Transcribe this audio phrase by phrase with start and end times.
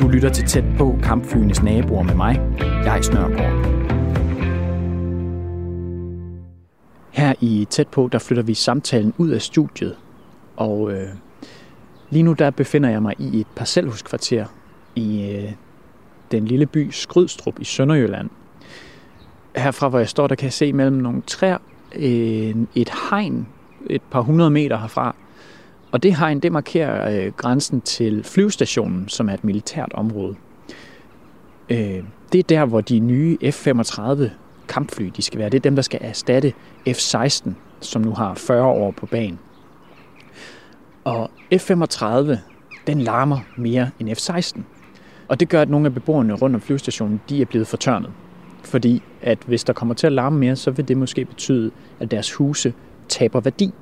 [0.00, 3.52] Du lytter til tæt på kampflyenes naboer med mig, jeg Snørgaard.
[7.10, 9.96] Her i tæt på, der flytter vi samtalen ud af studiet,
[10.56, 11.08] og øh,
[12.10, 14.46] lige nu der befinder jeg mig i et parcelhuskvarter
[14.94, 15.52] i øh,
[16.30, 18.30] den lille by Skrydstrup i Sønderjylland.
[19.56, 21.58] Herfra, hvor jeg står, der kan jeg se mellem nogle træer
[21.94, 23.48] øh, et hegn
[23.90, 25.14] et par hundrede meter herfra.
[25.96, 30.36] Og det hegn, det markerer øh, grænsen til flyvestationen, som er et militært område.
[31.68, 34.30] Øh, det er der, hvor de nye F-35
[34.68, 35.48] kampfly, de skal være.
[35.48, 36.52] Det er dem, der skal erstatte
[36.88, 39.38] F-16, som nu har 40 år på banen.
[41.04, 42.36] Og F-35,
[42.86, 44.60] den larmer mere end F-16.
[45.28, 48.12] Og det gør, at nogle af beboerne rundt om flyvestationen, de er blevet fortørnet.
[48.64, 51.70] Fordi at hvis der kommer til at larme mere, så vil det måske betyde,
[52.00, 52.74] at deres huse
[53.08, 53.72] taber værdi.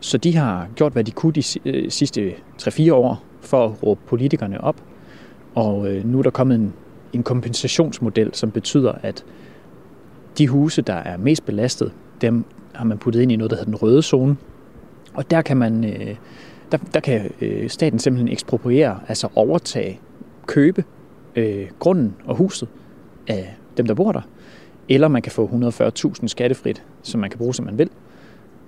[0.00, 4.00] Så de har gjort, hvad de kunne de øh, sidste 3-4 år for at råbe
[4.06, 4.82] politikerne op.
[5.54, 6.72] Og øh, nu er der kommet en,
[7.12, 9.24] en kompensationsmodel, som betyder, at
[10.38, 13.70] de huse, der er mest belastet, dem har man puttet ind i noget, der hedder
[13.70, 14.36] den røde zone.
[15.14, 16.16] Og der kan man, øh,
[16.72, 17.30] der, der kan
[17.68, 20.00] staten simpelthen ekspropriere, altså overtage,
[20.46, 20.84] købe
[21.36, 22.68] øh, grunden og huset
[23.28, 24.20] af dem, der bor der.
[24.88, 25.70] Eller man kan få
[26.16, 27.90] 140.000 skattefrit, som man kan bruge, som man vil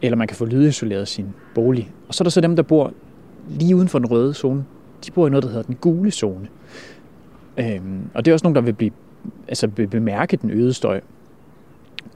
[0.02, 1.90] eller man kan få lydisoleret sin bolig.
[2.08, 2.92] Og så er der så dem, der bor
[3.48, 4.64] lige uden for den røde zone.
[5.06, 6.48] De bor i noget, der hedder den gule zone.
[7.56, 8.90] Øhm, og det er også nogen, der vil blive,
[9.48, 11.00] altså bemærke den øgede støj.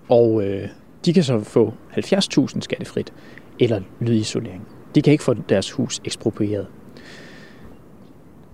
[0.09, 0.69] Og øh,
[1.05, 3.13] de kan så få 70.000 skattefrit
[3.61, 4.67] eller lydisolering.
[4.95, 6.67] De kan ikke få deres hus eksproprieret.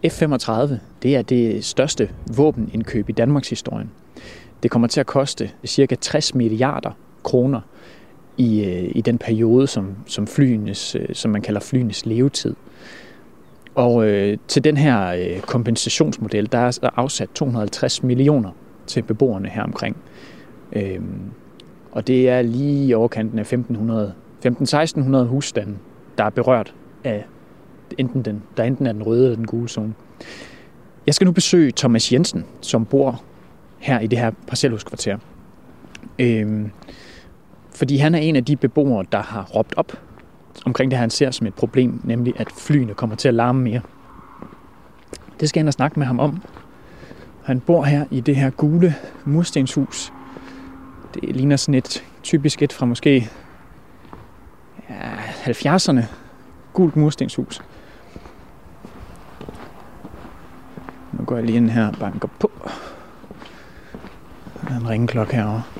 [0.06, 3.86] F-35, det er det største våbenindkøb i Danmarks historie.
[4.62, 6.90] Det kommer til at koste cirka 60 milliarder
[7.22, 7.60] kroner
[8.40, 12.54] i, øh, i den periode, som, som, flyenes, øh, som man kalder flyenes levetid.
[13.74, 18.50] Og øh, til den her øh, kompensationsmodel, der er afsat 250 millioner
[18.86, 19.96] til beboerne her omkring.
[20.72, 21.20] Øhm,
[21.92, 24.14] og det er lige i overkanten af 1500,
[24.46, 25.74] 15-1600 husstande,
[26.18, 26.74] der er berørt
[27.04, 27.24] af
[27.98, 29.94] enten den, der enten er den røde eller den gule zone.
[31.06, 33.22] Jeg skal nu besøge Thomas Jensen, som bor
[33.78, 35.18] her i det her parcelhuskvarter.
[36.18, 36.70] Øhm,
[37.80, 39.92] fordi han er en af de beboere, der har råbt op
[40.66, 43.80] omkring det, han ser som et problem, nemlig at flyene kommer til at larme mere.
[45.40, 46.42] Det skal han og snakke med ham om.
[47.44, 50.12] Han bor her i det her gule murstenshus.
[51.14, 53.30] Det ligner sådan et typisk et fra måske
[54.90, 56.02] ja, 70'erne.
[56.72, 57.62] Gult murstenshus.
[61.12, 62.50] Nu går jeg lige ind her og banker på.
[64.68, 65.79] Der er en ringeklokke herovre.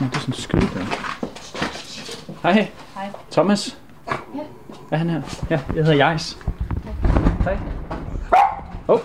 [0.00, 0.84] Nå, det er sådan en skyde der.
[2.42, 2.70] Hej.
[2.94, 3.10] Hej.
[3.30, 3.78] Thomas.
[4.08, 4.12] Ja.
[4.88, 5.22] Hvad er han her?
[5.50, 6.38] Ja, jeg hedder Jais.
[7.44, 7.58] Hej.
[8.88, 9.00] Oh.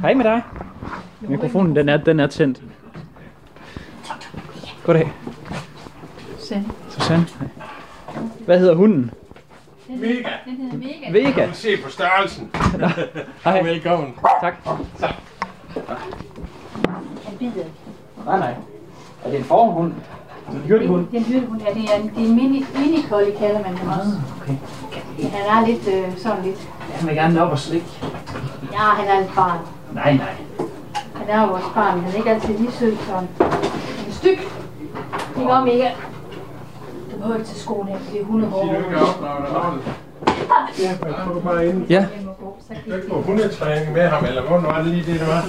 [0.00, 0.42] Hej med dig.
[1.20, 2.62] Mikrofonen, den er, den er tændt.
[4.84, 5.12] Goddag.
[6.38, 6.68] Susanne.
[6.90, 7.26] Susanne.
[8.44, 9.10] Hvad hedder hunden?
[9.88, 10.28] Mega.
[10.44, 11.12] Den hedder Mega.
[11.12, 11.40] Vega.
[11.40, 12.50] Jeg vil se på størrelsen.
[13.44, 13.62] Hej.
[13.62, 14.14] Velkommen.
[14.40, 14.54] Tak.
[17.26, 17.64] Han bider.
[18.26, 18.54] Nej, nej.
[19.24, 19.92] Er det en forhund?
[20.52, 21.06] En hyrdehund?
[21.06, 21.74] Det er en hyrdehund, ja.
[21.74, 24.12] Det er en, det er en mini, mini collie, kalder man dem også.
[24.42, 24.56] Okay.
[25.30, 26.68] Han er lidt øh, sådan lidt...
[26.94, 27.86] Han vil gerne op og slikke.
[28.72, 29.58] Ja, han er lidt barn.
[29.92, 30.34] Nej, nej.
[31.14, 33.28] Han er jo vores barn, men han er ikke altid lige sød sådan.
[33.38, 34.38] Han er styk.
[35.36, 35.88] Det går mega.
[37.12, 38.66] Du behøver ikke til skolen her, for det er hundehår.
[38.66, 39.82] Sig du ikke op, når der er noget.
[40.82, 41.86] Ja, men får du bare ind.
[41.88, 42.06] Ja.
[42.86, 45.44] Du ikke på hundetræning med ham, eller hvordan var det lige det, det var?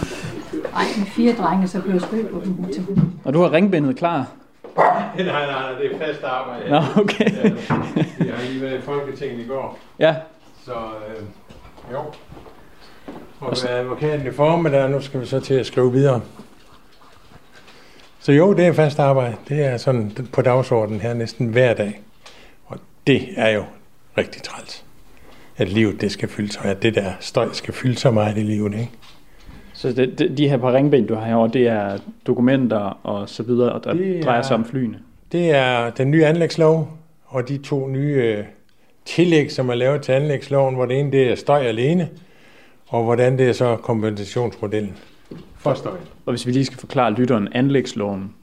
[0.71, 2.85] Nej, med fire drenge, så blev jeg spøgt på dem til.
[3.23, 4.27] Og du har ringbindet klar?
[4.77, 6.69] Nej, nej, nej, det er fast arbejde.
[6.69, 7.31] Nå, okay.
[7.31, 7.49] Ja,
[8.25, 10.15] jeg har lige været i Folketinget i går, Ja,
[10.65, 11.23] så øh,
[11.91, 11.99] jo.
[13.39, 13.67] Og så...
[13.67, 16.21] advokaten i formiddag, nu skal vi så til at skrive videre.
[18.19, 19.35] Så jo, det er fast arbejde.
[19.49, 22.01] Det er sådan på dagsordenen her næsten hver dag.
[22.65, 22.77] Og
[23.07, 23.63] det er jo
[24.17, 24.85] rigtig træls.
[25.57, 28.41] At livet det skal fylde så, at det der støj skal fylde så meget i
[28.41, 28.91] livet, ikke?
[29.81, 31.97] Så det, det, de her par ringbind, du har herovre, det er
[32.27, 34.99] dokumenter og så videre, og der Det er- drejer sig om flyene.
[35.31, 38.43] Det er den nye anlægslov, og de to nye øh,
[39.05, 42.09] tillæg, som er lavet til anlægsloven, hvor det ene det er støj alene,
[42.87, 44.97] og hvordan det er så kompensationsmodellen
[45.57, 45.97] for støj.
[46.25, 48.33] Og hvis vi lige skal forklare lytteren anlægsloven,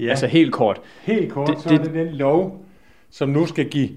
[0.00, 0.80] Ja, altså helt kort.
[1.02, 2.64] helt kort, det- det, så er det- det den lov,
[3.10, 3.88] som nu skal give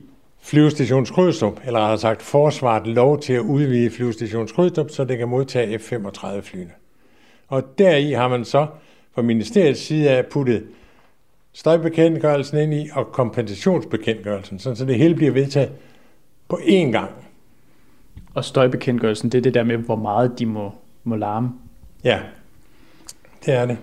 [0.48, 5.28] Flyvestation Skrydstrup, eller rettere sagt forsvaret lov til at udvide Flyvestation Skrydstrup, så det kan
[5.28, 6.72] modtage F-35 flyene.
[7.48, 8.68] Og deri har man så
[9.16, 10.64] fra ministeriets side af puttet
[11.54, 15.72] støjbekendtgørelsen ind i og kompensationsbekendtgørelsen, så det hele bliver vedtaget
[16.50, 17.12] på én gang.
[18.34, 20.72] Og støjbekendtgørelsen, det er det der med, hvor meget de må,
[21.04, 21.50] må larme.
[22.04, 22.20] Ja,
[23.46, 23.78] det er det.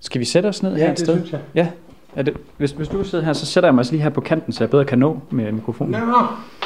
[0.00, 1.16] Skal vi sætte os ned Ja, her et det sted?
[1.16, 1.40] synes jeg.
[1.54, 1.68] Ja.
[2.16, 4.52] Er det, hvis, hvis du sidder her, så sætter jeg mig lige her på kanten,
[4.52, 5.92] så jeg bedre kan nå med mikrofonen.
[5.92, 5.98] Nå,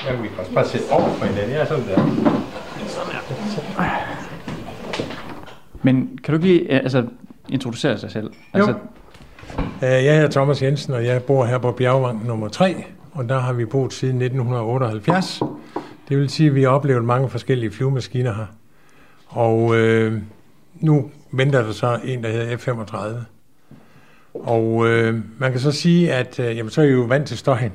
[0.06, 1.50] ja, vi kan også bare sætte over for hinanden.
[1.50, 1.96] Ja, sådan der.
[5.82, 7.04] Men kan du ikke lige altså,
[7.48, 8.31] introducere dig selv?
[8.52, 8.75] Altså,
[9.82, 13.38] Øh, Jeg hedder Thomas Jensen, og jeg bor her på Bjergvang nummer 3, og der
[13.38, 15.42] har vi boet siden 1978.
[16.08, 18.46] Det vil sige, at vi har oplevet mange forskellige flyvemaskiner her.
[19.28, 20.19] Og øh,
[20.81, 22.96] nu venter der så en, der hedder F-35.
[24.40, 27.38] Og øh, man kan så sige, at øh, jamen, så er I jo vant til
[27.38, 27.72] støjen.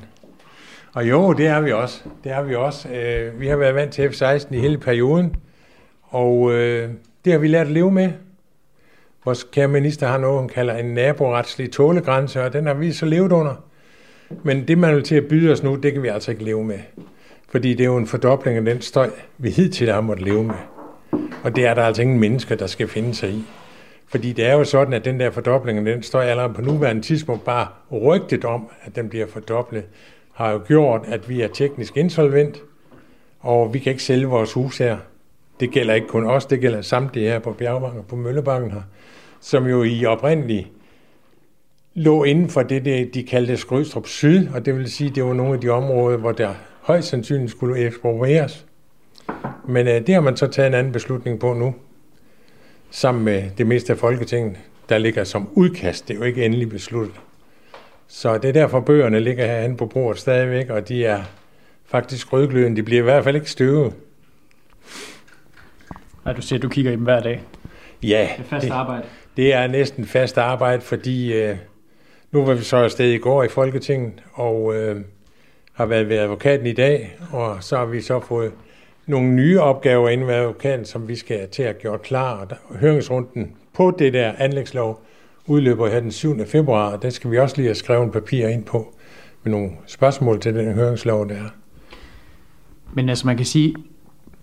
[0.92, 2.02] Og jo, det er vi også.
[2.24, 2.88] Det er vi også.
[2.88, 5.36] Øh, vi har været vant til F-16 i hele perioden,
[6.02, 6.90] og øh,
[7.24, 8.10] det har vi lært at leve med.
[9.24, 13.06] Vores kære minister har noget, hun kalder en naboretslig tålegrænse, og den har vi så
[13.06, 13.64] levet under.
[14.42, 16.64] Men det, man vil til at byde os nu, det kan vi altså ikke leve
[16.64, 16.78] med.
[17.48, 20.54] Fordi det er jo en fordobling af den støj, vi hidtil har måttet leve med.
[21.44, 23.44] Og det er der altså ingen mennesker, der skal finde sig i.
[24.12, 27.44] Fordi det er jo sådan, at den der fordobling den står allerede på nuværende tidspunkt
[27.44, 29.84] bare rygtet om, at den bliver fordoblet,
[30.32, 32.62] har jo gjort, at vi er teknisk insolvent,
[33.40, 34.96] og vi kan ikke sælge vores hus her.
[35.60, 38.82] Det gælder ikke kun os, det gælder samtlige her på Bjergbanken og på Møllebakken her,
[39.40, 40.68] som jo i oprindeligt
[41.94, 45.34] lå inden for det, det de kaldte Skrydstrup Syd, og det vil sige, det var
[45.34, 48.66] nogle af de områder, hvor der højst sandsynligt skulle eksproprieres.
[49.68, 51.74] Men øh, det har man så taget en anden beslutning på nu,
[52.94, 54.56] sammen med det meste af Folketinget,
[54.88, 56.08] der ligger som udkast.
[56.08, 57.14] Det er jo ikke endelig besluttet.
[58.08, 61.22] Så det er derfor, bøgerne ligger herinde på bordet stadigvæk, og de er
[61.86, 62.76] faktisk rødglødende.
[62.76, 63.94] De bliver i hvert fald ikke støvet.
[66.24, 67.42] Nej, du siger, at du kigger i dem hver dag.
[68.02, 69.02] Ja, Det er fast det, arbejde.
[69.36, 71.56] det er næsten fast arbejde, fordi øh,
[72.32, 75.00] nu var vi så afsted i går i Folketinget, og øh,
[75.72, 78.52] har været ved advokaten i dag, og så har vi så fået
[79.06, 82.46] nogle nye opgaver inden ved advokaten, som vi skal til at gøre klar.
[82.68, 85.02] Og høringsrunden på det der anlægslov
[85.46, 86.46] udløber her den 7.
[86.46, 88.94] februar, og der skal vi også lige have skrevet en papir ind på
[89.42, 91.48] med nogle spørgsmål til den høringslov, der er.
[92.94, 93.74] Men altså, man kan sige,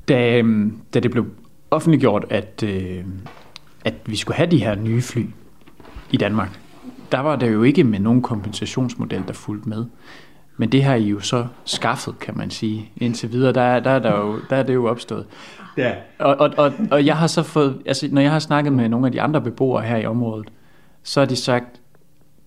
[0.07, 1.25] da, øhm, da det blev
[1.71, 3.05] offentliggjort, at, øh,
[3.85, 5.25] at vi skulle have de her nye fly
[6.11, 6.59] i Danmark,
[7.11, 9.85] der var der jo ikke med nogen kompensationsmodel, der fulgte med.
[10.59, 12.91] Men det har I jo så skaffet, kan man sige.
[12.97, 15.25] Indtil videre, der, er- der, er, der, jo, der er det jo opstået.
[15.77, 15.93] Ja.
[16.19, 19.05] Og, og, og, og jeg har så fået, altså når jeg har snakket med nogle
[19.05, 20.47] af de andre beboere her i området,
[21.03, 21.65] så har de sagt,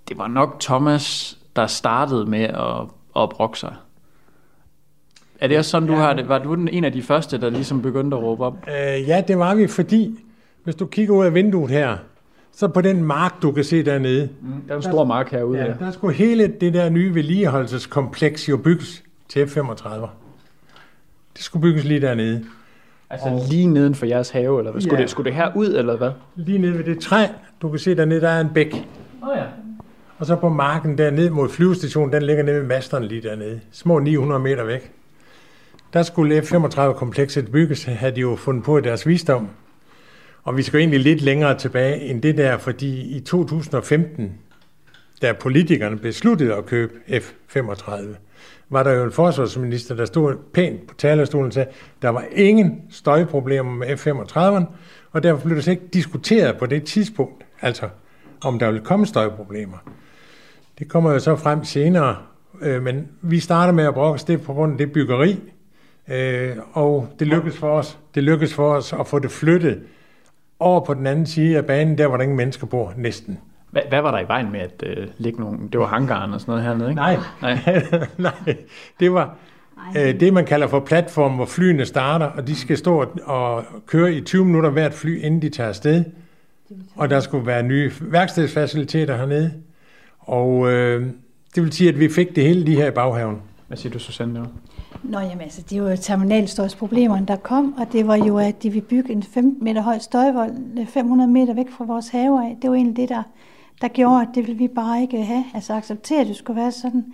[0.09, 2.81] det var nok Thomas, der startede med at,
[3.23, 3.75] at brokke sig.
[5.41, 6.29] Er det også sådan, du har det?
[6.29, 8.57] Var du en af de første, der ligesom begyndte at råbe op?
[8.69, 10.19] Øh, ja, det var vi, fordi
[10.65, 11.97] hvis du kigger ud af vinduet her,
[12.55, 14.29] så på den mark, du kan se dernede,
[14.69, 15.59] Der er en stor mark herude.
[15.59, 19.89] Ja, der skulle hele det der nye vedligeholdelseskompleks jo bygges til F-35.
[21.37, 22.45] Det skulle bygges lige dernede.
[23.11, 24.81] Altså lige neden for jeres have, eller hvad?
[24.83, 25.03] Skulle, Ja.
[25.03, 26.11] det, skulle det her ud, eller hvad?
[26.37, 27.27] Lige nede ved det træ,
[27.63, 28.73] du kan se dernede, der er en bæk.
[29.23, 29.45] Åh oh, ja.
[30.19, 33.61] Og så på marken dernede mod flyvestationen, den ligger nede ved masteren lige dernede.
[33.73, 34.93] Små 900 meter væk.
[35.93, 39.49] Der skulle F-35-komplekset bygges, havde de jo fundet på i deres visdom.
[40.43, 44.33] Og vi skal egentlig lidt længere tilbage end det der, fordi i 2015,
[45.23, 47.93] da politikerne besluttede at købe F-35,
[48.71, 51.71] var der jo en forsvarsminister, der stod pænt på talerstolen og sagde,
[52.03, 54.65] der var ingen støjproblemer med F-35'eren,
[55.13, 57.89] og derfor blev det slet ikke diskuteret på det tidspunkt, altså
[58.45, 59.77] om der ville komme støjproblemer.
[60.79, 62.17] Det kommer jo så frem senere,
[62.61, 65.41] øh, men vi starter med at brokke det på grund af det byggeri,
[66.09, 69.83] øh, og det lykkedes for os, det lykkedes for os at få det flyttet
[70.63, 73.39] over på den anden side af banen, der hvor der ingen mennesker bor, næsten.
[73.71, 75.59] Hvad, hvad var der i vejen med at øh, lægge nogle...
[75.73, 77.01] Det var hangaren og sådan noget hernede, ikke?
[77.01, 77.59] Nej, Nej.
[78.19, 78.57] nej,
[79.01, 79.37] det var
[79.97, 84.13] øh, det, man kalder for platform, hvor flyene starter, og de skal stå og køre
[84.13, 86.05] i 20 minutter hvert fly, inden de tager afsted.
[86.97, 89.53] Og der skulle være nye værkstedsfaciliteter hernede.
[90.19, 91.07] Og øh,
[91.55, 93.43] det vil sige, at vi fik det hele lige her i baghaven.
[93.69, 94.47] Hvad siger du, Susanne?
[95.03, 98.71] Nå, jamen altså, det var jo terminalstøjsproblemerne, der kom, og det var jo, at de
[98.71, 102.57] ville bygge en 15 meter høj støjvold øh, 500 meter væk fra vores have af.
[102.63, 103.23] Det var egentlig det, der,
[103.81, 106.73] der gjorde, at det ville vi bare ikke have, altså acceptere, at det skulle være
[106.73, 107.05] sådan.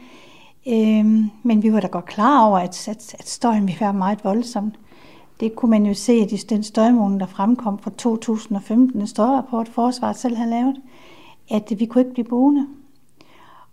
[0.68, 4.24] Øhm, men vi var da godt klar over, at, at, at støjen ville være meget
[4.24, 4.72] voldsom.
[5.40, 10.16] Det kunne man jo se i den støjmåling, der fremkom fra 2015, en støjrapport, forsvaret
[10.16, 10.76] selv havde lavet,
[11.50, 12.66] at vi kunne ikke blive boende.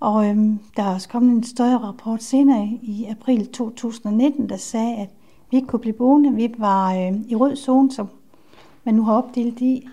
[0.05, 5.09] Og øhm, der er også kommet en støjrapport senere i april 2019, der sagde, at
[5.51, 6.35] vi ikke kunne blive boende.
[6.35, 8.07] Vi var øhm, i rød zone, som
[8.83, 9.87] man nu har opdelt i.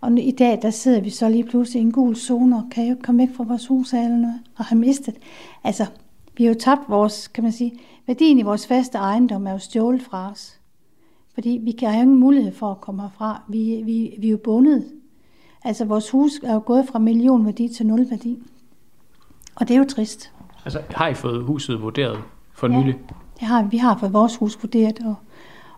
[0.00, 2.84] Og i dag, der sidder vi så lige pludselig i en gul zone, og kan
[2.84, 5.16] jo ikke komme væk fra vores hus eller noget, og har mistet.
[5.64, 5.86] Altså,
[6.36, 7.72] vi har jo tabt vores, kan man sige,
[8.06, 10.60] værdien i vores faste ejendom er jo stjålet fra os.
[11.34, 13.42] Fordi vi kan have ingen mulighed for at komme herfra.
[13.48, 14.92] Vi, vi, vi er jo bundet.
[15.64, 18.38] Altså, vores hus er jo gået fra millionværdi til nul værdi.
[19.60, 20.30] Og det er jo trist.
[20.64, 22.18] Altså, har I fået huset vurderet
[22.52, 22.94] for nylig?
[22.94, 25.14] Ja, det har, vi har fået vores hus vurderet, og,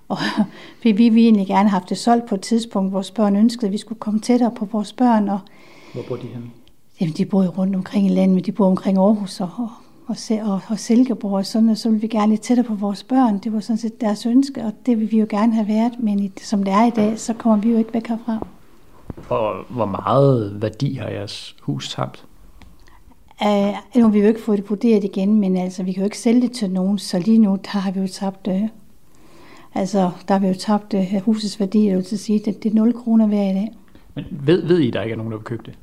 [0.09, 0.19] og
[0.83, 3.67] vi, vi ville egentlig gerne have haft det solgt på et tidspunkt, vores børn ønskede,
[3.67, 5.29] at vi skulle komme tættere på vores børn.
[5.29, 5.41] Og,
[5.93, 6.51] Hvor bor de henne?
[7.01, 9.69] Jamen, de bor jo rundt omkring i landet, men de bor omkring Aarhus og, og,
[10.07, 13.03] og, og, og Silkeborg og sådan, og så vil vi gerne lidt tættere på vores
[13.03, 13.39] børn.
[13.39, 16.19] Det var sådan set deres ønske, og det vil vi jo gerne have været, men
[16.19, 18.47] i, som det er i dag, så kommer vi jo ikke væk herfra.
[19.29, 22.25] Og hvor meget værdi har jeres hus tabt?
[23.47, 26.05] Uh, nu har vi jo ikke fået det vurderet igen, men altså, vi kan jo
[26.05, 28.63] ikke sælge det til nogen, så lige nu der har vi jo tabt, uh,
[29.75, 32.75] altså, der har vi jo tabt uh, husets værdi, det vil sige, det, det er
[32.75, 33.77] 0 kroner hver i dag.
[34.15, 35.79] Men ved, ved I, der ikke er nogen, der vil købe det?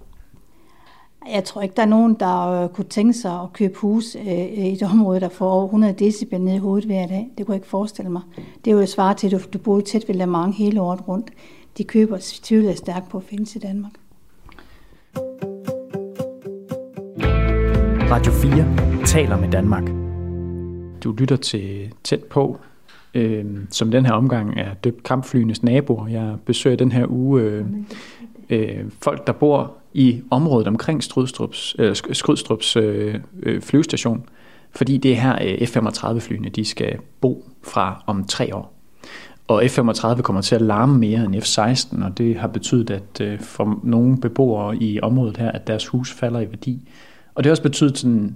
[1.33, 4.27] Jeg tror ikke, der er nogen, der uh, kunne tænke sig at købe hus uh,
[4.27, 7.29] i et område, der får over 100 decibel ned i hovedet hver dag.
[7.37, 8.21] Det kunne jeg ikke forestille mig.
[8.65, 10.81] Det er jo et svar til, at du, du bor tæt ved Le Mans hele
[10.81, 11.31] året rundt.
[11.77, 13.91] De køber tvivler stærkt på at findes i Danmark.
[18.11, 19.83] Radio 4 taler med Danmark.
[21.03, 22.59] Du lytter til Tæt på,
[23.13, 26.07] øh, som den her omgang er døbt kampflyenes naboer.
[26.07, 27.65] Jeg besøger den her uge øh,
[28.49, 34.25] øh, folk, der bor i området omkring Skrydstrups, øh, Skrydstrups øh, øh, flyvestation,
[34.71, 38.73] fordi det er her øh, F-35-flyene, de skal bo fra om tre år.
[39.47, 43.39] Og F-35 kommer til at larme mere end F-16, og det har betydet, at øh,
[43.39, 46.81] for nogle beboere i området her, at deres hus falder i værdi.
[47.37, 48.35] Og det har også betydet, sådan,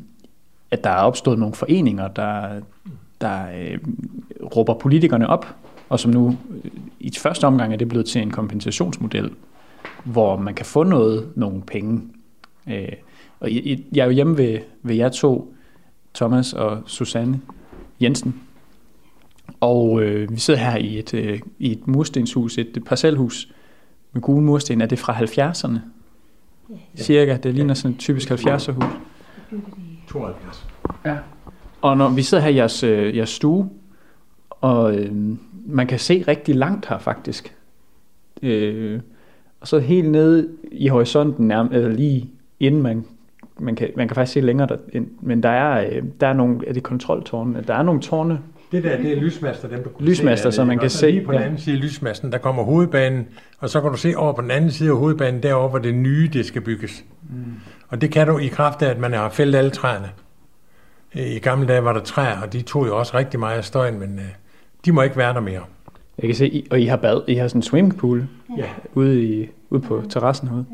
[0.72, 2.62] at der er opstået nogle foreninger, der,
[3.22, 3.78] der øh,
[4.56, 5.56] råber politikerne op,
[5.90, 9.32] og som nu øh, i første omgang er det blevet til en kompensationsmodel,
[10.04, 12.02] hvor man kan få noget, nogle penge.
[12.68, 12.88] Øh,
[13.40, 15.56] og jeg er jo hjemme ved, ved jer to,
[16.14, 17.42] Thomas og Susanne
[18.02, 18.42] Jensen,
[19.60, 23.54] og øh, vi sidder her i et, øh, i et murstenshus, et parcelhus
[24.14, 24.82] med gule mursten.
[24.82, 25.80] Er det fra 70'erne?
[26.96, 27.38] Cirka.
[27.38, 28.86] Det ligner sådan et typisk 70'er hus.
[30.08, 30.68] 72.
[31.06, 31.18] Ja.
[31.82, 33.70] Og når vi sidder her i jeres, øh, jeres stue,
[34.50, 35.12] og øh,
[35.66, 37.56] man kan se rigtig langt her faktisk.
[38.42, 39.00] Øh,
[39.62, 43.06] og så helt nede i horisonten, nærmest, eller lige inden man,
[43.60, 46.68] man, kan, man kan faktisk se længere, der, men der er, øh, der er nogle,
[46.68, 47.64] er det kontroltårne?
[47.68, 48.40] Der er nogle tårne.
[48.72, 50.56] Det der, det er lysmaster, dem du kan lysmaster, se.
[50.56, 51.12] så man kan se.
[51.12, 53.28] Lige på den anden side af lysmasten, der kommer hovedbanen,
[53.60, 55.96] og så kan du se over på den anden side af hovedbanen, derovre, hvor det
[55.96, 57.04] nye, det skal bygges.
[57.30, 57.36] Mm.
[57.90, 60.10] Og det kan du i kraft af, at man har fældet alle træerne.
[61.14, 64.00] I gamle dage var der træer, og de tog jo også rigtig meget af støjen,
[64.00, 64.26] men øh,
[64.86, 65.62] de må ikke være der mere.
[66.18, 68.66] Jeg kan se, og I har bad, I har sådan en swimmingpool Ja.
[68.94, 70.66] ude, i, ude på terrassen herude.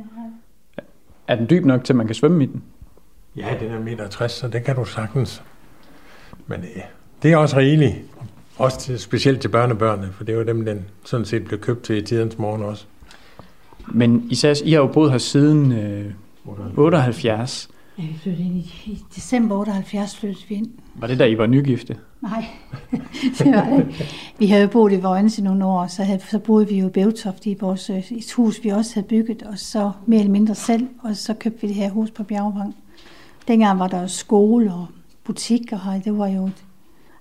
[1.28, 2.64] Er den dyb nok til, at man kan svømme i den?
[3.36, 5.44] Ja, den er meter 60, så det kan du sagtens.
[6.48, 6.82] Men øh,
[7.24, 7.96] det er også rigeligt.
[8.58, 11.98] Også til, specielt til børnebørnene, for det jo dem, den sådan set blev købt til
[11.98, 12.86] i tidens morgen også.
[13.88, 16.12] Men I, sagde, I har jo boet her siden øh,
[16.78, 17.70] 78.
[17.98, 20.68] Ja, vi flyttede ind i, i december 78 flyttede vi ind.
[20.96, 21.98] Var det da I var nygifte?
[22.22, 22.46] Nej,
[23.38, 24.10] det var det ikke.
[24.40, 26.88] Vi havde jo boet i Vojens i nogle år, så, havde, så boede vi jo
[26.88, 30.32] i Bævtoft i vores øh, et hus, vi også havde bygget, og så mere eller
[30.32, 32.76] mindre selv, og så købte vi det her hus på Bjergvang.
[33.48, 34.86] Dengang var der jo skole og
[35.24, 36.50] butik, og det var jo,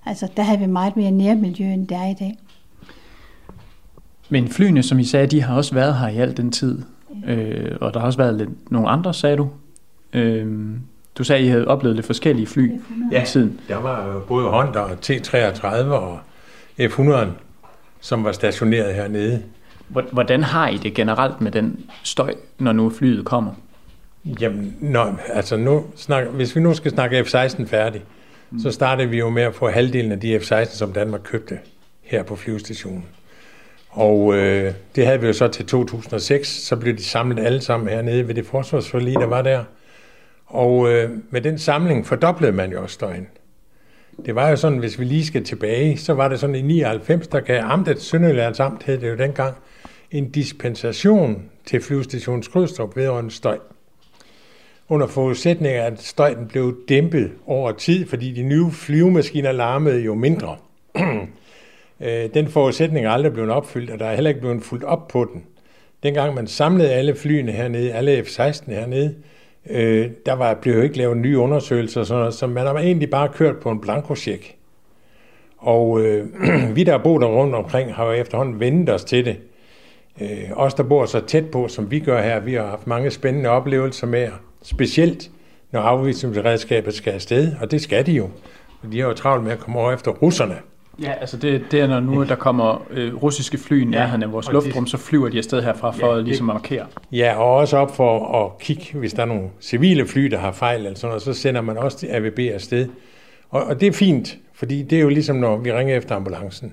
[0.07, 2.39] altså der havde vi meget mere nærmiljø, end der er i dag.
[4.29, 6.83] Men flyene, som I sagde, de har også været her i al den tid.
[7.27, 9.49] Øh, og der har også været lidt, nogle andre, sagde du.
[10.13, 10.67] Øh,
[11.19, 12.73] du sagde, I havde oplevet lidt forskellige fly
[13.13, 13.23] Ja.
[13.23, 13.61] i tiden.
[13.69, 16.19] Der var jo både Honda og T-33 og
[16.81, 17.27] F-100,
[18.01, 19.43] som var stationeret hernede.
[19.89, 23.53] Hvor- Hvordan har I det generelt med den støj, når nu flyet kommer?
[24.41, 28.03] Jamen, når, altså nu snak, hvis vi nu skal snakke F-16 færdig,
[28.51, 28.59] mm.
[28.59, 31.59] så startede vi jo med at få halvdelen af de F-16, som Danmark købte
[32.03, 33.05] her på flyvestationen.
[33.89, 37.89] Og øh, det havde vi jo så til 2006, så blev de samlet alle sammen
[37.89, 39.65] hernede ved det forsvarsforlig, der var der.
[40.47, 43.27] Og øh, med den samling fordoblede man jo også støjen.
[44.27, 47.29] Det var jo sådan, hvis vi lige skal tilbage, så var det sådan i 99,
[47.29, 49.55] der gav amtet, Sønderjyllands Amt hed det jo dengang,
[50.11, 53.59] en dispensation til flyvestation Skrydstrup vedrørende støj
[54.89, 60.15] under forudsætning af, at støjen blev dæmpet over tid, fordi de nye flyvemaskiner larmede jo
[60.15, 60.57] mindre.
[62.01, 65.09] Øh, den forudsætning er aldrig blevet opfyldt, og der er heller ikke blevet fuldt op
[65.09, 65.45] på den.
[66.03, 69.15] Dengang man samlede alle flyene hernede, alle F-16 hernede,
[69.71, 73.29] øh, der var, blev jo ikke lavet nye undersøgelser, så, så man har egentlig bare
[73.29, 74.55] kørt på en blankocheck.
[75.59, 76.27] Og øh,
[76.77, 79.37] vi, der har boet der rundt omkring, har jo efterhånden vendt os til det.
[80.21, 83.11] Øh, os, der bor så tæt på, som vi gør her, vi har haft mange
[83.11, 84.29] spændende oplevelser med,
[84.67, 85.31] specielt
[85.73, 88.31] når afvisningsredskabet skal afsted, og det skal de jo.
[88.93, 90.55] De har jo travlt med at komme over efter russerne.
[91.03, 94.33] Ja, altså det, det er, når nu der kommer øh, russiske fly i nærheden af
[94.33, 96.87] vores luftrum, så flyver de afsted herfra for ja, at ligesom markere.
[97.13, 100.53] Ja, og også op for at kigge, hvis der er nogle civile fly, der har
[100.53, 102.89] fejl eller sådan noget, så sender man også AVB afsted.
[103.51, 106.73] Og, og det er fint, fordi det er jo ligesom, når vi ringer efter ambulancen.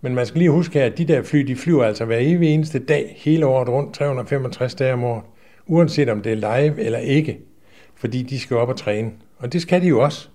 [0.00, 2.54] Men man skal lige huske her, at de der fly, de flyver altså hver evig
[2.54, 5.22] eneste dag, hele året rundt, 365 dage om året,
[5.66, 7.38] uanset om det er live eller ikke,
[7.94, 9.10] fordi de skal op og træne.
[9.38, 10.28] Og det skal de jo også.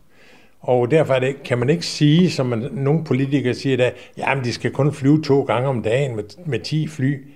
[0.60, 3.94] Og derfor er det, kan man ikke sige, som man, nogle politikere siger i dag,
[4.18, 7.28] jamen de skal kun flyve to gange om dagen med, med 10 fly.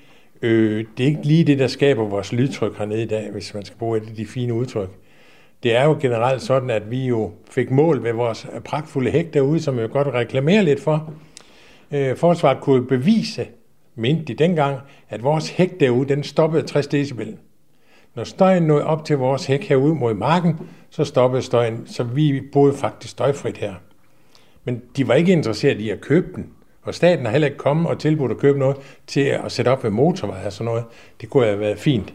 [0.42, 3.66] Øh, det er ikke lige det, der skaber vores lydtryk hernede i dag, hvis man
[3.66, 4.90] skal bruge et af de fine udtryk.
[5.64, 9.60] Det er jo generelt sådan, at vi jo fik mål ved vores pragtfulde hæk derude,
[9.60, 11.14] som jeg godt reklamerer lidt for.
[11.92, 13.48] Øh, forsvaret kunne bevise,
[13.96, 17.38] mente de dengang, at vores hæk derude, den stoppede 60 decibel.
[18.16, 22.42] Når støjen nåede op til vores hæk herude mod marken, så stoppede støjen, så vi
[22.54, 23.74] boede faktisk støjfrit her.
[24.64, 26.50] Men de var ikke interesseret i at købe den,
[26.84, 28.78] og staten har heller ikke kommet og tilbudt at købe noget
[29.08, 30.84] til at sætte op ved motorvej og sådan noget.
[31.22, 32.14] Det kunne have været fint.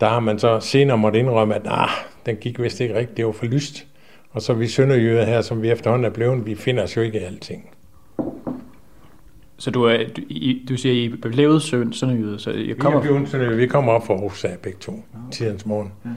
[0.00, 1.88] Der har man så senere måtte indrømme, at nah,
[2.26, 3.86] den gik vist ikke rigtigt, det var for lyst.
[4.30, 7.20] Og så vi sønderjyder her, som vi efterhånden er blevet, vi finder os jo ikke
[7.20, 7.73] i alting.
[9.64, 13.00] Så du, er, du, I, du siger, I er blevet sønderjyde, så jeg kommer...
[13.00, 13.56] Vi er blevet sønderjyde.
[13.56, 15.32] Vi kommer op fra Aarhus af begge to, okay.
[15.32, 15.92] tidens morgen.
[16.04, 16.10] Ja.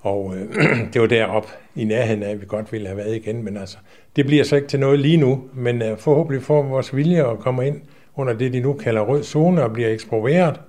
[0.00, 0.56] Og øh,
[0.92, 3.76] det var derop i nærheden af, at vi godt ville have været igen, men altså,
[4.16, 7.38] det bliver så ikke til noget lige nu, men øh, forhåbentlig får vores vilje at
[7.38, 7.80] komme ind
[8.16, 10.60] under det, de nu kalder rød zone og bliver eksproprieret,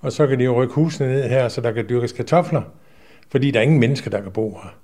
[0.00, 2.62] og så kan de jo rykke husene ned her, så der kan dyrkes kartofler,
[3.30, 4.78] fordi der er ingen mennesker, der kan bo her.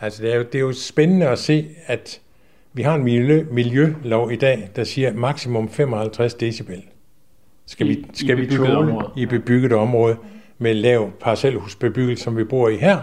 [0.00, 2.20] Altså, det er jo, det er jo spændende at se, at
[2.72, 6.82] vi har en miljø, miljølov i dag, der siger maksimum 55 decibel.
[7.66, 9.10] Skal vi, skal I vi tåle område.
[9.16, 10.16] i bebygget område
[10.58, 13.00] med lav parcelhusbebyggelse, som vi bor i her.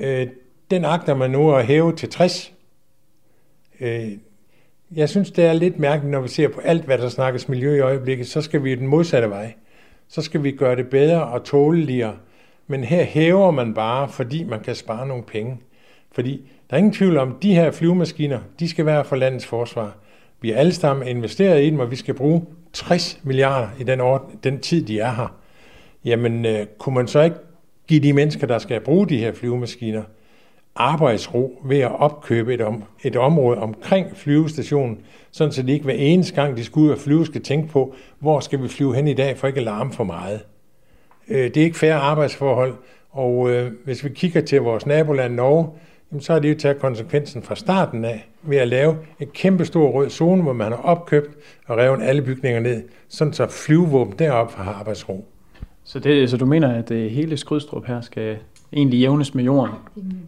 [0.00, 0.26] Øh,
[0.70, 2.52] den agter man nu at hæve til 60.
[3.80, 4.10] Øh,
[4.94, 7.76] jeg synes, det er lidt mærkeligt, når vi ser på alt, hvad der snakkes miljø
[7.76, 9.54] i øjeblikket, så skal vi den modsatte vej.
[10.08, 12.16] Så skal vi gøre det bedre og tåleligere.
[12.66, 15.60] Men her hæver man bare, fordi man kan spare nogle penge.
[16.12, 19.46] Fordi der er ingen tvivl om, at de her flyvemaskiner, de skal være for landets
[19.46, 19.96] forsvar.
[20.40, 24.00] Vi er alle sammen investeret i dem, og vi skal bruge 60 milliarder i den,
[24.00, 25.36] orden, den tid, de er her.
[26.04, 27.36] Jamen, øh, kunne man så ikke
[27.86, 30.02] give de mennesker, der skal bruge de her flyvemaskiner,
[30.76, 34.98] arbejdsro ved at opkøbe et, om, et område omkring flyvestationen,
[35.30, 37.94] sådan så de ikke hver eneste gang, de skal ud og flyve, skal tænke på,
[38.18, 40.40] hvor skal vi flyve hen i dag, for ikke at larme for meget.
[41.28, 42.74] Øh, det er ikke færre arbejdsforhold,
[43.10, 45.68] og øh, hvis vi kigger til vores naboland Norge,
[46.10, 49.64] jamen, så har de jo taget konsekvensen fra starten af ved at lave en kæmpe
[49.64, 51.36] stor rød zone, hvor man har opkøbt
[51.66, 55.24] og revet alle bygninger ned, sådan så flyvevåben deroppe har arbejdsro.
[55.84, 58.36] Så, det, så du mener, at det hele Skrydstrup her skal
[58.72, 59.74] egentlig jævnes med jorden?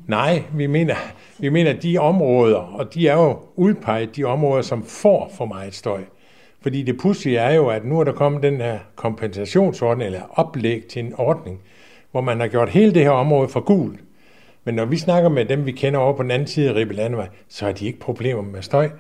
[0.06, 0.94] Nej, vi mener,
[1.38, 5.44] vi mener, at de områder, og de er jo udpeget de områder, som får for
[5.44, 6.00] meget støj.
[6.60, 10.84] Fordi det pudsige er jo, at nu er der kommet den her kompensationsordning, eller oplæg
[10.84, 11.60] til en ordning,
[12.10, 13.98] hvor man har gjort hele det her område for gul.
[14.66, 16.94] Men når vi snakker med dem, vi kender over på den anden side af Ribe
[16.94, 18.90] Landevej, så har de ikke problemer med støj.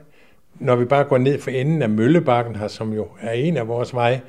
[0.54, 3.68] Når vi bare går ned for enden af Møllebakken her, som jo er en af
[3.68, 4.22] vores veje,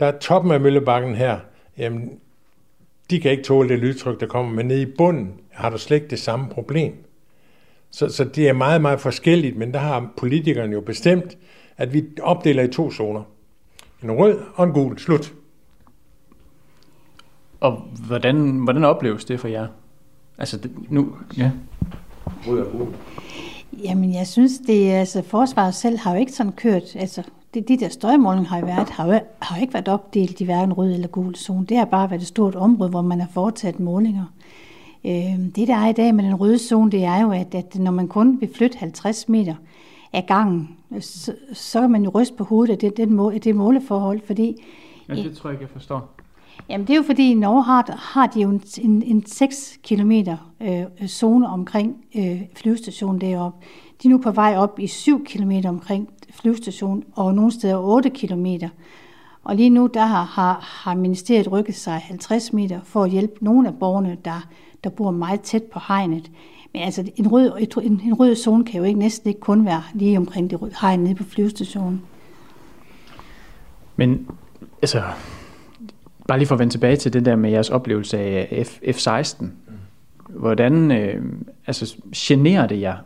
[0.00, 1.38] der er toppen af Møllebakken her,
[1.78, 2.18] jamen,
[3.10, 5.96] de kan ikke tåle det lydtryk, der kommer, men nede i bunden har du slet
[5.96, 6.92] ikke det samme problem.
[7.90, 11.38] Så, så det er meget, meget forskelligt, men der har politikerne jo bestemt,
[11.76, 13.22] at vi opdeler i to zoner.
[14.02, 14.98] En rød og en gul.
[14.98, 15.34] Slut.
[17.60, 17.72] Og
[18.06, 19.66] hvordan, hvordan opleves det for jer?
[20.40, 21.50] Altså det, nu, ja.
[22.46, 22.88] Rød og gul.
[23.84, 27.22] Jamen, jeg synes, det altså, forsvaret selv har jo ikke sådan kørt, altså,
[27.54, 30.44] det, de der støjmålinger har jo, været, har, jo, har jo ikke været opdelt i
[30.44, 31.66] hverken rød eller gul zone.
[31.66, 34.24] Det har bare været et stort område, hvor man har foretaget målinger.
[35.04, 37.74] Øh, det, der er i dag med den røde zone, det er jo, at, at
[37.74, 39.54] når man kun vil flytte 50 meter
[40.12, 43.56] af gangen, så, så kan man jo ryste på hovedet af det, det, mål, det
[43.56, 44.64] måleforhold, fordi...
[45.08, 46.10] Ja, det tror jeg ikke, jeg forstår.
[46.68, 49.78] Jamen det er jo fordi, i Norge har, har de jo en, en, en 6
[49.84, 50.12] km
[50.60, 53.66] øh, zone omkring øh, flyvestationen deroppe.
[54.02, 58.10] De er nu på vej op i 7 km omkring flyvestationen, og nogle steder 8
[58.10, 58.46] km.
[59.44, 63.44] Og lige nu der har, har, har ministeriet rykket sig 50 meter for at hjælpe
[63.44, 64.48] nogle af borgerne, der,
[64.84, 66.30] der bor meget tæt på hegnet.
[66.72, 69.82] Men altså, en rød, en, en rød zone kan jo ikke næsten ikke kun være
[69.94, 72.02] lige omkring det hegn nede på flyvestationen.
[73.96, 74.28] Men
[74.82, 75.02] altså,
[76.30, 79.44] bare lige for at vende tilbage til det der med jeres oplevelse af F, F-16.
[80.28, 81.22] Hvordan, øh,
[81.66, 82.96] altså, generer det jer?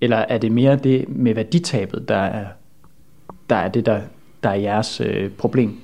[0.00, 2.46] Eller er det mere det med værditabet, der er,
[3.50, 4.00] der er det, der,
[4.42, 5.76] der er jeres øh, problem?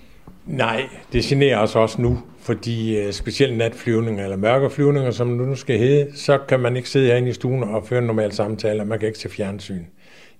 [0.46, 0.82] Nej,
[1.12, 6.16] det generer os også nu, fordi uh, specielt natflyvninger eller mørkeflyvninger, som nu skal hedde,
[6.16, 8.98] så kan man ikke sidde herinde i stuen og føre en normal samtale, og man
[8.98, 9.82] kan ikke se fjernsyn.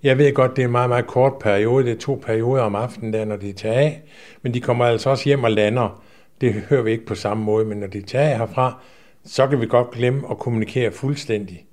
[0.03, 1.85] Jeg ved godt, det er en meget, meget kort periode.
[1.85, 4.01] Det er to perioder om aftenen, der, når de tager af.
[4.41, 6.03] Men de kommer altså også hjem og lander.
[6.41, 8.81] Det hører vi ikke på samme måde, men når de tager herfra,
[9.25, 11.65] så kan vi godt glemme at kommunikere fuldstændig.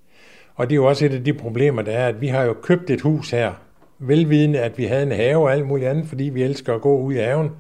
[0.55, 2.53] Og det er jo også et af de problemer, der er, at vi har jo
[2.53, 3.53] købt et hus her,
[3.99, 6.99] velvidende, at vi havde en have og alt muligt andet, fordi vi elsker at gå
[6.99, 7.51] ud i haven.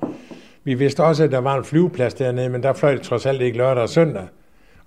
[0.64, 3.42] Vi vidste også, at der var en flyveplads dernede, men der fløj det trods alt
[3.42, 4.26] ikke lørdag og søndag.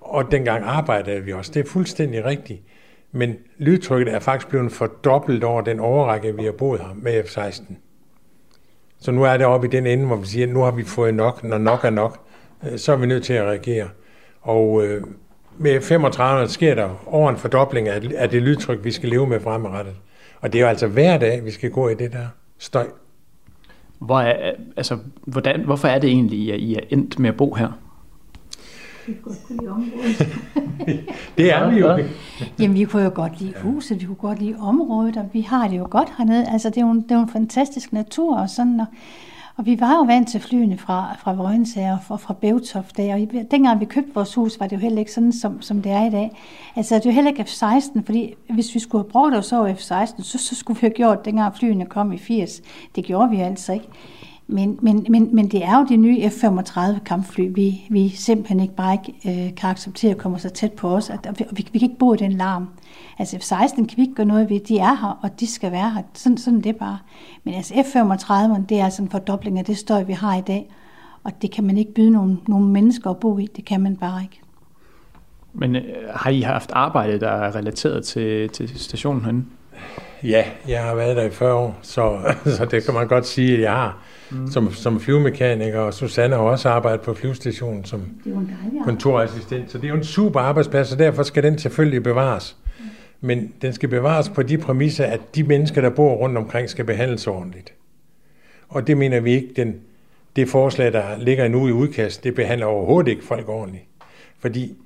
[0.01, 1.51] Og dengang arbejdede vi også.
[1.53, 2.61] Det er fuldstændig rigtigt.
[3.11, 7.88] Men lydtrykket er faktisk blevet fordoblet over den overrække, vi har boet her med F-16.
[8.99, 10.83] Så nu er det oppe i den ende, hvor vi siger, at nu har vi
[10.83, 12.19] fået nok, når nok er nok,
[12.63, 13.87] øh, så er vi nødt til at reagere.
[14.41, 15.03] Og øh,
[15.57, 19.39] med 35 sker der over en fordobling af, af det lydtryk, vi skal leve med
[19.39, 19.95] fremadrettet.
[20.41, 22.87] Og det er jo altså hver dag, vi skal gå i det der støj.
[23.99, 27.53] Hvor er, altså, hvordan, hvorfor er det egentlig, at I er endt med at bo
[27.53, 27.71] her?
[29.09, 30.27] Vi kunne godt lide området.
[31.37, 31.97] det er vi jo.
[32.59, 35.67] Jamen, vi kunne jo godt lide huset, vi kunne godt lide området, og vi har
[35.67, 36.47] det jo godt hernede.
[36.49, 38.85] Altså, det er jo en, det er jo en fantastisk natur og sådan, og,
[39.55, 41.77] og vi var jo vant til flyene fra, fra Vojens
[42.09, 45.11] og fra Bevtoft af, og dengang vi købte vores hus, var det jo heller ikke
[45.11, 46.31] sådan, som, som det er i dag.
[46.75, 49.73] Altså, det er jo heller ikke F-16, fordi hvis vi skulle have brugt os over
[49.73, 52.61] F-16, så, så skulle vi have gjort, dengang flyene kom i 80.
[52.95, 53.87] Det gjorde vi altså ikke.
[54.51, 58.75] Men, men, men, men det er jo de nye F-35 kampfly, vi, vi simpelthen ikke
[58.75, 61.09] bare ikke øh, kan acceptere at komme så tæt på os.
[61.09, 62.69] At, vi, vi, vi kan ikke bo i den larm.
[63.19, 64.59] Altså F-16 kan vi ikke gøre noget ved.
[64.59, 66.01] De er her, og de skal være her.
[66.13, 66.99] Sådan, sådan det bare.
[67.43, 70.69] Men altså F-35, det er altså en fordobling af det støj, vi har i dag.
[71.23, 73.47] Og det kan man ikke byde nogen, nogen mennesker at bo i.
[73.55, 74.41] Det kan man bare ikke.
[75.53, 75.83] Men øh,
[76.15, 79.45] har I haft arbejde, der er relateret til, til stationen herinde?
[80.23, 82.17] Ja, jeg har været der i 40 år, så,
[82.57, 83.97] så det kan man godt sige, at jeg har
[84.31, 84.47] mm.
[84.47, 88.01] som, som flyvemekaniker, og Susanne har også arbejdet på flyvestationen som
[88.83, 89.71] kontorassistent.
[89.71, 92.57] Så det er jo en super arbejdsplads, og derfor skal den selvfølgelig bevares.
[92.79, 92.85] Mm.
[93.21, 96.85] Men den skal bevares på de præmisser, at de mennesker, der bor rundt omkring, skal
[96.85, 97.73] behandles ordentligt.
[98.69, 99.75] Og det mener vi ikke, den,
[100.35, 103.83] det forslag, der ligger nu i udkast, det behandler overhovedet ikke folk ordentligt.
[104.39, 104.77] Fordi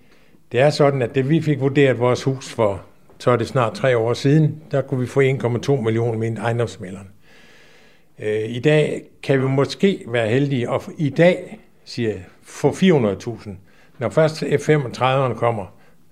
[0.51, 2.81] det er sådan, at det vi fik vurderet vores hus for,
[3.17, 7.07] så er det snart tre år siden, der kunne vi få 1,2 millioner med ejendomsmælderen.
[8.19, 13.49] Øh, I dag kan vi måske være heldige, og i dag, siger jeg, få 400.000.
[13.99, 15.65] Når først F-35'erne kommer,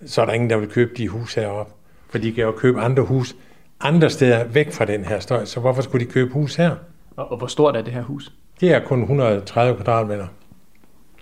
[0.05, 1.73] så er der ingen, der vil købe de hus heroppe.
[2.09, 3.35] For de kan jo købe andre hus
[3.81, 5.45] andre steder væk fra den her støj.
[5.45, 6.75] Så hvorfor skulle de købe hus her?
[7.15, 8.31] Og, og hvor stort er det her hus?
[8.61, 10.27] Det er kun 130 kvadratmeter.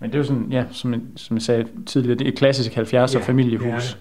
[0.02, 2.78] Men det er jo sådan, ja, som, som jeg sagde tidligere, det er et klassisk
[2.78, 3.98] 70'er ja, familiehus.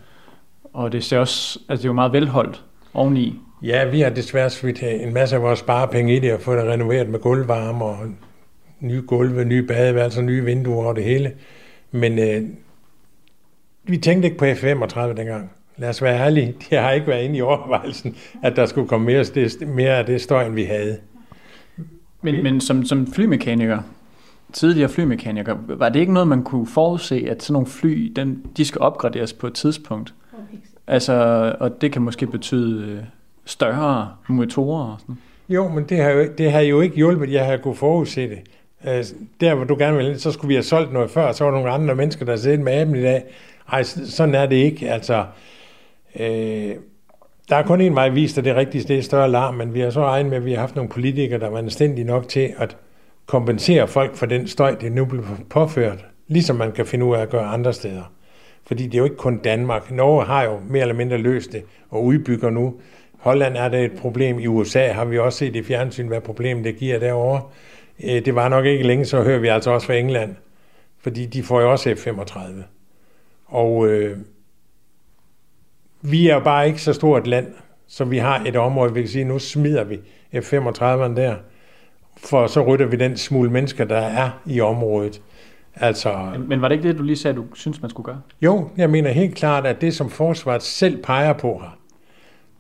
[0.73, 2.65] Og det ser også, altså det er jo meget velholdt
[2.95, 3.41] oveni.
[3.63, 6.67] Ja, vi har desværre svidt en masse af vores sparepenge i det og fået det
[6.67, 7.99] renoveret med gulvvarme og
[8.81, 11.33] nye gulve, nye badeværelser, nye vinduer og det hele.
[11.91, 12.49] Men øh,
[13.85, 15.51] vi tænkte ikke på F-35 dengang.
[15.77, 19.07] Lad os være ærlige, de har ikke været inde i overvejelsen, at der skulle komme
[19.07, 19.25] mere,
[19.67, 20.99] mere af det støj, end vi havde.
[22.23, 23.79] Men, men som, som flymekaniker,
[24.53, 28.65] tidligere flymekaniker, var det ikke noget, man kunne forudse, at sådan nogle fly, den, de
[28.65, 30.15] skal opgraderes på et tidspunkt?
[30.87, 31.13] Altså,
[31.61, 33.03] og det kan måske betyde øh,
[33.49, 37.47] større motorer og sådan Jo, men det har jo, det har jo ikke hjulpet, jeg
[37.47, 38.39] har kunne forudse det.
[38.83, 41.51] Altså, der, hvor du gerne vil, så skulle vi have solgt noget før, så var
[41.51, 43.25] der nogle andre mennesker, der sidder med aben i dag.
[43.73, 44.91] Ej, sådan er det ikke.
[44.91, 45.25] Altså,
[46.21, 46.75] øh,
[47.49, 49.81] der er kun en vej vist, at det rigtige det er større larm, men vi
[49.81, 52.55] har så regnet med, at vi har haft nogle politikere, der var anstændige nok til
[52.59, 52.77] at
[53.27, 57.21] kompensere folk for den støj, det nu bliver påført, ligesom man kan finde ud af
[57.21, 58.13] at gøre andre steder.
[58.67, 59.91] Fordi det er jo ikke kun Danmark.
[59.91, 62.75] Norge har jo mere eller mindre løst det og udbygger nu.
[63.19, 64.39] Holland er der et problem.
[64.39, 67.43] I USA har vi også set i fjernsyn, hvad problemet det giver derovre.
[68.05, 70.37] Øh, det var nok ikke længe, så hører vi altså også fra England.
[71.01, 72.41] Fordi de får jo også F-35.
[73.47, 74.19] Og øh,
[76.03, 77.47] vi er bare ikke så stort et land,
[77.87, 79.97] så vi har et område, vi kan sige, nu smider vi
[80.35, 81.35] F-35'eren der,
[82.17, 85.23] for så rytter vi den smule mennesker, der er i området.
[85.77, 88.21] Altså, men, men var det ikke det, du lige sagde, du synes, man skulle gøre?
[88.43, 91.78] Jo, jeg mener helt klart, at det, som forsvaret selv peger på her,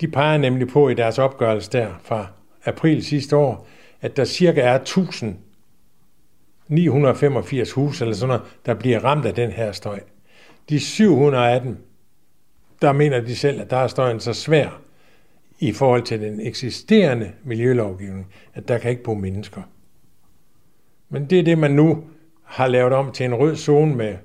[0.01, 2.27] de peger nemlig på i deres opgørelse der fra
[2.65, 3.67] april sidste år,
[4.01, 9.73] at der cirka er 1985 huse eller sådan noget, der bliver ramt af den her
[9.73, 10.01] støj.
[10.69, 11.77] De 700 af dem,
[12.83, 14.81] der mener de selv, at der er støjen så svær
[15.59, 19.63] i forhold til den eksisterende miljølovgivning, at der kan ikke bo mennesker.
[21.09, 22.05] Men det er det, man nu
[22.45, 24.17] har lavet om til en rød zone med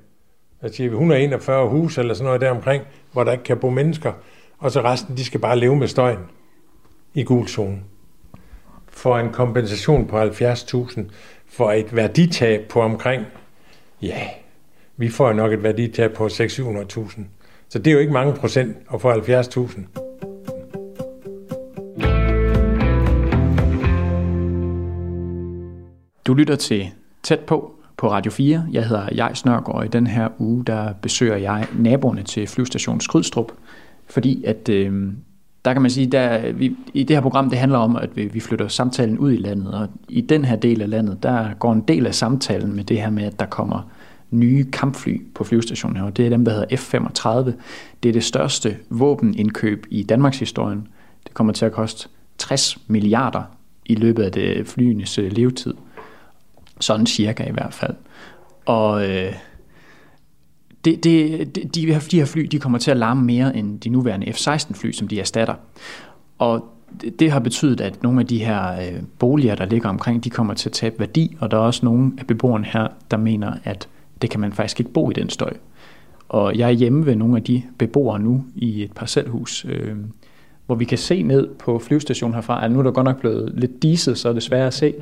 [0.64, 4.14] hvad siger vi, 141 huse eller sådan noget deromkring, hvor der ikke kan bo mennesker,
[4.64, 6.20] og så resten, de skal bare leve med støjen
[7.14, 7.80] i gul zone.
[8.88, 11.02] For en kompensation på 70.000
[11.48, 13.26] for et værditab på omkring,
[14.02, 14.28] ja,
[14.98, 17.22] vi får nok et værditab på 600-700.000.
[17.70, 19.82] Så det er jo ikke mange procent at få 70.000.
[26.28, 26.90] Du lytter til
[27.24, 28.66] Tæt på på Radio 4.
[28.72, 33.02] Jeg hedder Jais Nørgaard, og i den her uge der besøger jeg naboerne til flyvestation
[33.02, 33.52] Skrydstrup,
[34.10, 35.14] fordi at øh,
[35.66, 38.26] der kan man sige, der, vi, i det her program, det handler om, at vi,
[38.26, 41.74] vi flytter samtalen ud i landet, og i den her del af landet, der går
[41.74, 43.90] en del af samtalen med det her med, at der kommer
[44.32, 47.52] nye kampfly på flyvestationen her, og det er dem, der hedder F-35.
[48.04, 50.88] Det er det største våbenindkøb i Danmarks historien.
[51.24, 53.44] Det kommer til at koste 60 milliarder
[53.86, 55.74] i løbet af det flyenes øh, levetid.
[56.80, 57.96] Sådan cirka i hvert fald.
[58.66, 59.34] Og øh,
[60.86, 63.90] det, det, de, de, de her fly de kommer til at larme mere end de
[63.90, 65.56] nuværende F-16 fly, som de erstatter.
[66.38, 66.66] Og
[67.02, 70.30] det, det har betydet, at nogle af de her øh, boliger, der ligger omkring, de
[70.30, 73.54] kommer til at tabe værdi, og der er også nogle af beboerne her, der mener,
[73.64, 73.88] at
[74.22, 75.54] det kan man faktisk ikke bo i den støj.
[76.30, 79.96] Og jeg er hjemme ved nogle af de beboere nu i et parcelhus, øh,
[80.66, 82.64] hvor vi kan se ned på flyvestationen herfra.
[82.64, 84.94] Altså, nu er der godt nok blevet lidt diset, så er det svært at se.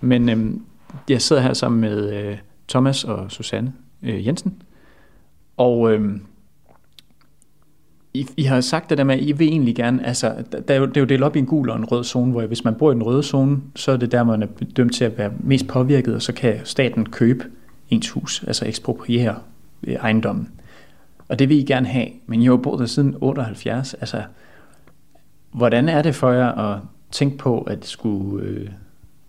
[0.00, 0.54] Men øh,
[1.08, 2.36] jeg sidder her sammen med øh,
[2.68, 4.62] Thomas og Susanne øh, Jensen.
[5.56, 6.20] Og øhm,
[8.14, 10.34] I, I har sagt det der med, at I vil egentlig gerne, altså
[10.68, 12.32] der er jo, det er jo delt op i en gul og en rød zone,
[12.32, 14.94] hvor hvis man bor i den røde zone, så er det der, man er dømt
[14.94, 17.44] til at være mest påvirket, og så kan staten købe
[17.90, 19.38] ens hus, altså ekspropriere
[20.00, 20.48] ejendommen.
[21.28, 23.94] Og det vil I gerne have, men I har jo boet der siden 78.
[23.94, 24.22] Altså,
[25.52, 28.68] hvordan er det for jer at tænke på, at skulle, øh,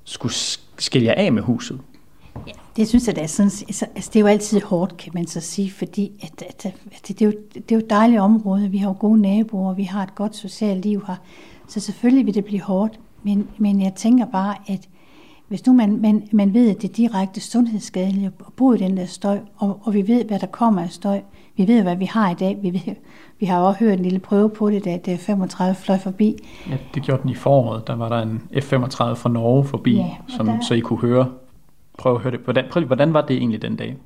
[0.03, 0.33] skulle
[0.77, 1.79] skille jer af med huset?
[2.47, 5.11] Ja, det synes jeg, det er sådan, altså, altså, det er jo altid hårdt, kan
[5.15, 7.89] man så sige, fordi at, at, at det, det, er jo, det er jo et
[7.89, 11.15] dejligt område, vi har jo gode naboer, vi har et godt socialt liv her,
[11.67, 14.87] så selvfølgelig vil det blive hårdt, men, men jeg tænker bare, at
[15.47, 18.97] hvis nu man, man, man ved, at det er direkte sundhedsskadeligt at bo i den
[18.97, 21.21] der støj, og, og vi ved, hvad der kommer af støj,
[21.57, 22.95] vi ved, hvad vi har i dag, vi, ved,
[23.39, 26.37] vi har også hørt en lille prøve på det, da det 35 fløj forbi.
[26.69, 30.15] Ja, det gjorde den i foråret, der var der en F-35 fra Norge forbi, ja,
[30.27, 30.59] som, der...
[30.67, 31.27] så I kunne høre,
[31.97, 32.39] prøve at høre det.
[32.39, 33.97] Hvordan, prøv, hvordan var det egentlig den dag?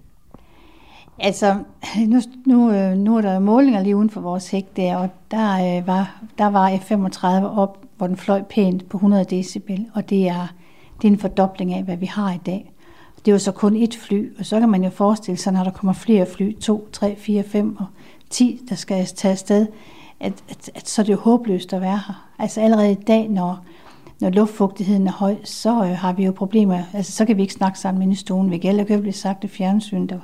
[1.19, 1.55] Altså,
[2.07, 5.77] nu, nu, øh, nu er der målinger lige uden for vores hæk der, og der,
[5.77, 10.27] øh, var, der var F-35 op, hvor den fløj pænt på 100 decibel, og det
[10.27, 10.47] er
[11.01, 12.71] det er en fordobling af, hvad vi har i dag.
[13.17, 15.63] Det er jo så kun et fly, og så kan man jo forestille sig, når
[15.63, 17.85] der kommer flere fly, 2, 3, 4, 5 og
[18.29, 19.67] 10, der skal tage afsted,
[20.19, 22.27] at, at, at så er det jo håbløst at være her.
[22.39, 23.65] Altså allerede i dag, når,
[24.21, 26.83] når luftfugtigheden er høj, så øh, har vi jo problemer.
[26.93, 28.51] Altså så kan vi ikke snakke sammen i stuen.
[28.51, 30.07] Vi kan heller ikke blive sagt i fjernsyn.
[30.07, 30.19] Der.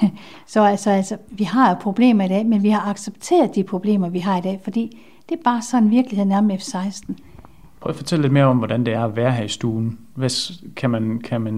[0.46, 4.08] så altså, altså, vi har jo problemer i dag, men vi har accepteret de problemer,
[4.08, 4.98] vi har i dag, fordi
[5.28, 7.14] det er bare sådan virkeligheden er med F-16.
[7.80, 9.98] Prøv at fortælle lidt mere om, hvordan det er at være her i stuen.
[10.14, 11.54] Hvad kan man, kan man,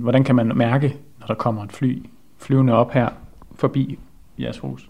[0.00, 2.02] hvordan kan man mærke, når der kommer et fly
[2.38, 3.08] flyvende op her
[3.54, 3.98] forbi
[4.38, 4.86] jeres hus?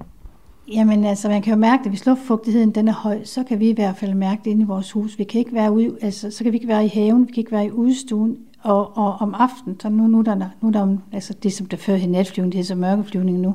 [0.68, 3.68] Jamen altså, man kan jo mærke, at hvis luftfugtigheden den er høj, så kan vi
[3.68, 5.18] i hvert fald mærke det inde i vores hus.
[5.18, 7.40] Vi kan ikke være ude, altså, så kan vi ikke være i haven, vi kan
[7.40, 11.34] ikke være i udstuen, og, og om aftenen, så nu, nu, der, nu der, altså
[11.42, 13.54] det som der før hed natflyvning, det hedder så mørkeflyvning nu.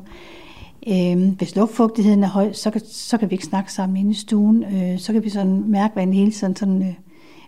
[0.87, 4.13] Øhm, hvis luftfugtigheden er høj, så kan, så kan vi ikke snakke sammen inde i
[4.13, 4.63] stuen.
[4.63, 6.93] Øh, så kan vi sådan mærke, hvad en hele tiden sådan, øh,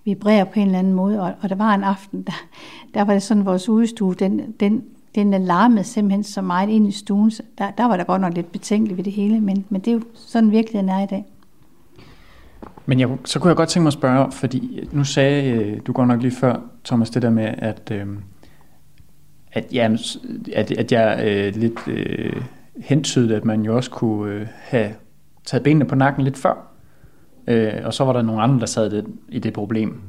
[0.06, 1.22] vibrerer på en eller anden måde.
[1.22, 2.46] Og, og der var en aften, der,
[2.94, 4.84] der var det sådan, vores udstue, den, den,
[5.16, 7.32] den larmede simpelthen så meget ind i stuen.
[7.32, 9.88] Så der, der var der godt nok lidt betænkeligt ved det hele, men, men det
[9.88, 11.26] er jo sådan virkeligheden er i dag.
[12.86, 15.92] Men jeg, så kunne jeg godt tænke mig at spørge, fordi nu sagde øh, du
[15.92, 18.08] godt nok lige før, Thomas, det der med, at, øh,
[19.52, 19.90] at, ja,
[20.54, 22.42] at, at jeg øh, lidt øh,
[22.78, 24.94] hentydede, at man jo også kunne øh, have
[25.46, 26.68] taget benene på nakken lidt før.
[27.48, 30.02] Øh, og så var der nogle andre, der sad det, i det problem.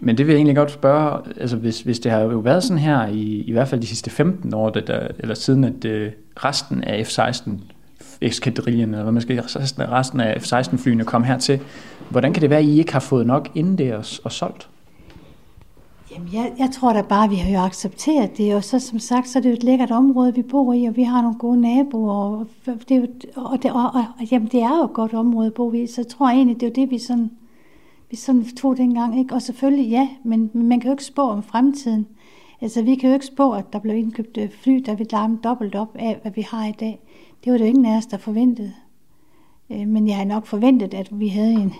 [0.00, 2.78] Men det vil jeg egentlig godt spørge, altså hvis, hvis det har jo været sådan
[2.78, 6.12] her i, i hvert fald de sidste 15 år, det der, eller siden at øh,
[6.36, 7.50] resten af F-16
[8.20, 11.60] eskadrillen, eller hvad man skal resten af F-16-flyene kom hertil,
[12.10, 14.68] hvordan kan det være, at I ikke har fået nok inden det og, og solgt?
[16.14, 18.98] Jamen, jeg, jeg tror da bare, at vi har jo accepteret det, og så som
[18.98, 21.38] sagt, så er det jo et lækkert område, vi bor i, og vi har nogle
[21.38, 24.92] gode naboer, og det, er jo, og, det, og, og jamen, det er jo et
[24.92, 27.30] godt område at bo i, så jeg tror egentlig, det er jo det, vi sådan,
[28.10, 29.34] vi sådan tog dengang, ikke?
[29.34, 32.06] Og selvfølgelig ja, men man kan jo ikke spå om fremtiden.
[32.60, 35.38] Altså, vi kan jo ikke spå, at der blev indkøbt øh, fly, der vil larme
[35.44, 37.00] dobbelt op af, hvad vi har i dag.
[37.44, 38.72] Det var det jo ingen af os, der forventede.
[39.70, 41.74] Øh, men jeg har nok forventet, at vi havde en,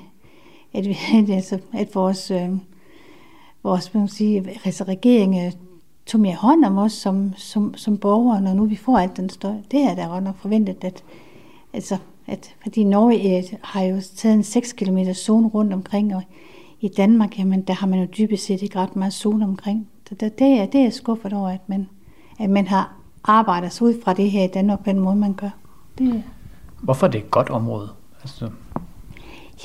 [0.73, 0.97] at, vi,
[1.33, 2.51] altså, at vores øh,
[3.63, 5.53] vores man sige, altså regeringen øh,
[6.07, 9.29] tog mere hånd om os som, som, som borgere, når nu vi får alt den
[9.29, 9.55] støj.
[9.71, 11.05] Det er der godt nok forventet, at,
[11.73, 11.97] altså,
[12.31, 16.23] at fordi Norge har jo taget en 6 km zone rundt omkring, og
[16.81, 19.89] i Danmark, jamen der har man jo dybest set ikke ret meget sol omkring.
[20.09, 21.89] Så det, det, er, det er skuffet over, at man,
[22.39, 22.93] at man har
[23.25, 25.51] arbejdet sig ud fra det her i Danmark på den måde, man gør.
[25.99, 26.25] Det,
[26.83, 27.89] Hvorfor er det et godt område?
[28.23, 28.51] Altså,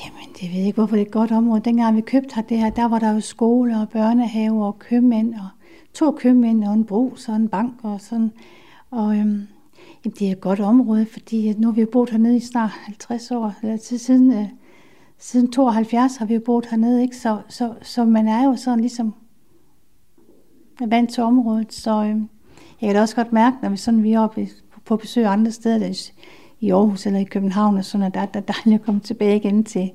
[0.04, 1.60] Jamen, det ved jeg ikke, hvorfor det er et godt område.
[1.64, 5.34] Dengang vi købte her det her, der var der jo skole og børnehave og købmænd
[5.34, 5.48] og
[5.94, 8.32] to købmænd og en brus og en bank og sådan.
[8.90, 9.46] Og øhm,
[10.06, 12.40] jamen, det er et godt område, fordi øh, nu har vi jo boet hernede i
[12.40, 13.54] snart 50 år.
[13.62, 14.46] Eller til siden, øh,
[15.18, 17.16] siden 72 har vi jo boet hernede, ikke?
[17.16, 19.14] Så, så, så man er jo sådan ligesom
[20.86, 21.72] vant til området.
[21.72, 22.16] Så øh,
[22.80, 24.48] jeg kan da også godt mærke, når vi, sådan, vi er oppe
[24.84, 26.10] på besøg andre steder, der,
[26.60, 29.36] i Aarhus eller i København, og sådan, at der, der er dejligt at komme tilbage
[29.36, 29.92] igen til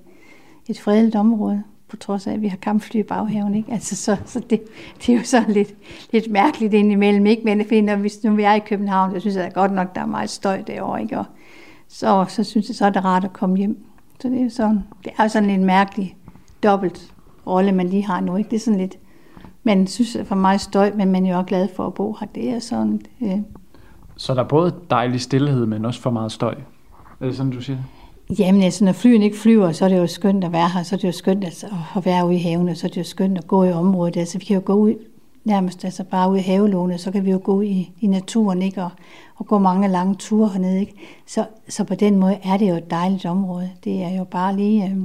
[0.67, 3.56] et fredeligt område, på trods af, at vi har kampfly i baghaven.
[3.56, 3.71] Ikke?
[3.71, 4.62] Altså, så, så det,
[4.97, 5.73] det, er jo sådan lidt,
[6.12, 7.25] lidt mærkeligt indimellem.
[7.25, 7.41] Ikke?
[7.45, 10.01] Men fordi når vi, nu vi er i København, så synes jeg godt nok, der
[10.01, 11.01] er meget støj derovre.
[11.01, 11.19] Ikke?
[11.19, 11.25] Og
[11.88, 13.86] så, så synes jeg, så er det rart at komme hjem.
[14.19, 16.17] Så det er sådan, det er sådan en mærkelig
[16.63, 17.13] dobbelt
[17.47, 18.36] rolle, man lige har nu.
[18.36, 18.49] Ikke?
[18.49, 18.97] Det er sådan lidt,
[19.63, 22.27] man synes for mig støj, men man er jo også glad for at bo her.
[22.27, 23.38] Det er sådan, øh,
[24.17, 26.56] så der er både dejlig stillhed, men også for meget støj.
[27.19, 27.77] Er det sådan, du siger?
[28.39, 30.96] Jamen altså, når flyen ikke flyver, så er det jo skønt at være her, så
[30.96, 33.04] er det jo skønt altså, at være ude i haven, og så er det jo
[33.04, 34.17] skønt at gå i området.
[34.17, 34.94] Altså, vi kan jo gå ud
[35.44, 38.84] nærmest altså bare ude i havelånet, så kan vi jo gå i, i naturen, ikke?
[38.84, 38.89] Og,
[39.36, 40.94] og gå mange lange ture hernede, ikke?
[41.28, 43.70] Så, så på den måde er det jo et dejligt område.
[43.84, 44.86] Det er jo bare lige...
[44.86, 44.98] Øh...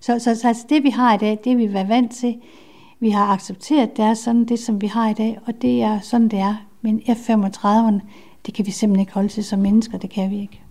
[0.00, 2.36] Så, så, så altså, det vi har i dag, det vi er vant til,
[3.00, 6.00] vi har accepteret, det er sådan det, som vi har i dag, og det er
[6.00, 6.54] sådan, det er.
[6.82, 8.00] Men F-35'erne,
[8.46, 10.62] det kan vi simpelthen ikke holde til som mennesker, det kan vi ikke.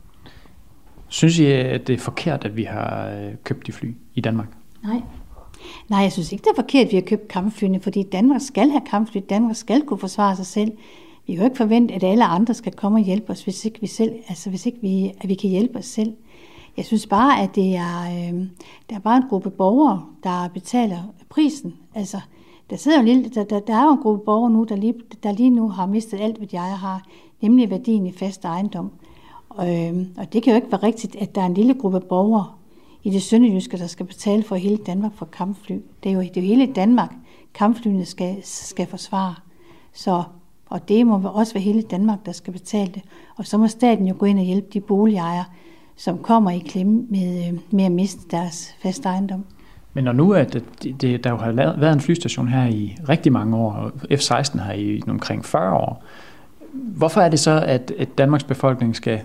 [1.08, 4.48] Synes I, at det er forkert, at vi har øh, købt de fly i Danmark?
[4.84, 5.02] Nej.
[5.90, 8.70] Nej, jeg synes ikke, det er forkert, at vi har købt kampflyene, fordi Danmark skal
[8.70, 9.22] have kampfly.
[9.30, 10.72] Danmark skal kunne forsvare sig selv.
[11.28, 13.82] Vi kan jo ikke forvente, at alle andre skal komme og hjælpe os, hvis ikke
[13.82, 16.14] vi selv, altså hvis ikke vi, at vi kan hjælpe os selv.
[16.78, 18.40] Jeg synes bare, at det er, øh,
[18.90, 20.98] der er bare en gruppe borgere, der betaler
[21.30, 21.76] prisen.
[21.96, 22.20] Altså,
[22.70, 24.76] der sidder jo en lille, der, der, der er jo en gruppe borgere nu, der
[24.76, 24.94] lige,
[25.24, 27.08] der lige nu har mistet alt, hvad jeg har
[27.42, 28.92] nemlig værdien i fast ejendom.
[29.50, 32.00] Og, øh, og det kan jo ikke være rigtigt, at der er en lille gruppe
[32.00, 32.48] borgere
[33.04, 35.78] i det sønderjyske, der skal betale for hele Danmark for kampfly.
[36.04, 37.14] Det er jo, det er jo hele Danmark,
[37.54, 39.36] kampflyene skal, skal forsvare.
[39.94, 40.24] Så,
[40.66, 43.02] og det må også være hele Danmark, der skal betale det.
[43.36, 45.46] Og så må staten jo gå ind og hjælpe de boligejere,
[45.96, 49.46] som kommer i klemme med, øh, med at miste deres fast ejendom.
[49.94, 53.32] Men når nu at det, det, der jo har været en flystation her i rigtig
[53.32, 56.04] mange år, og F-16 har i omkring 40 år,
[56.78, 59.22] Hvorfor er det så, at, at Danmarks befolkning skal,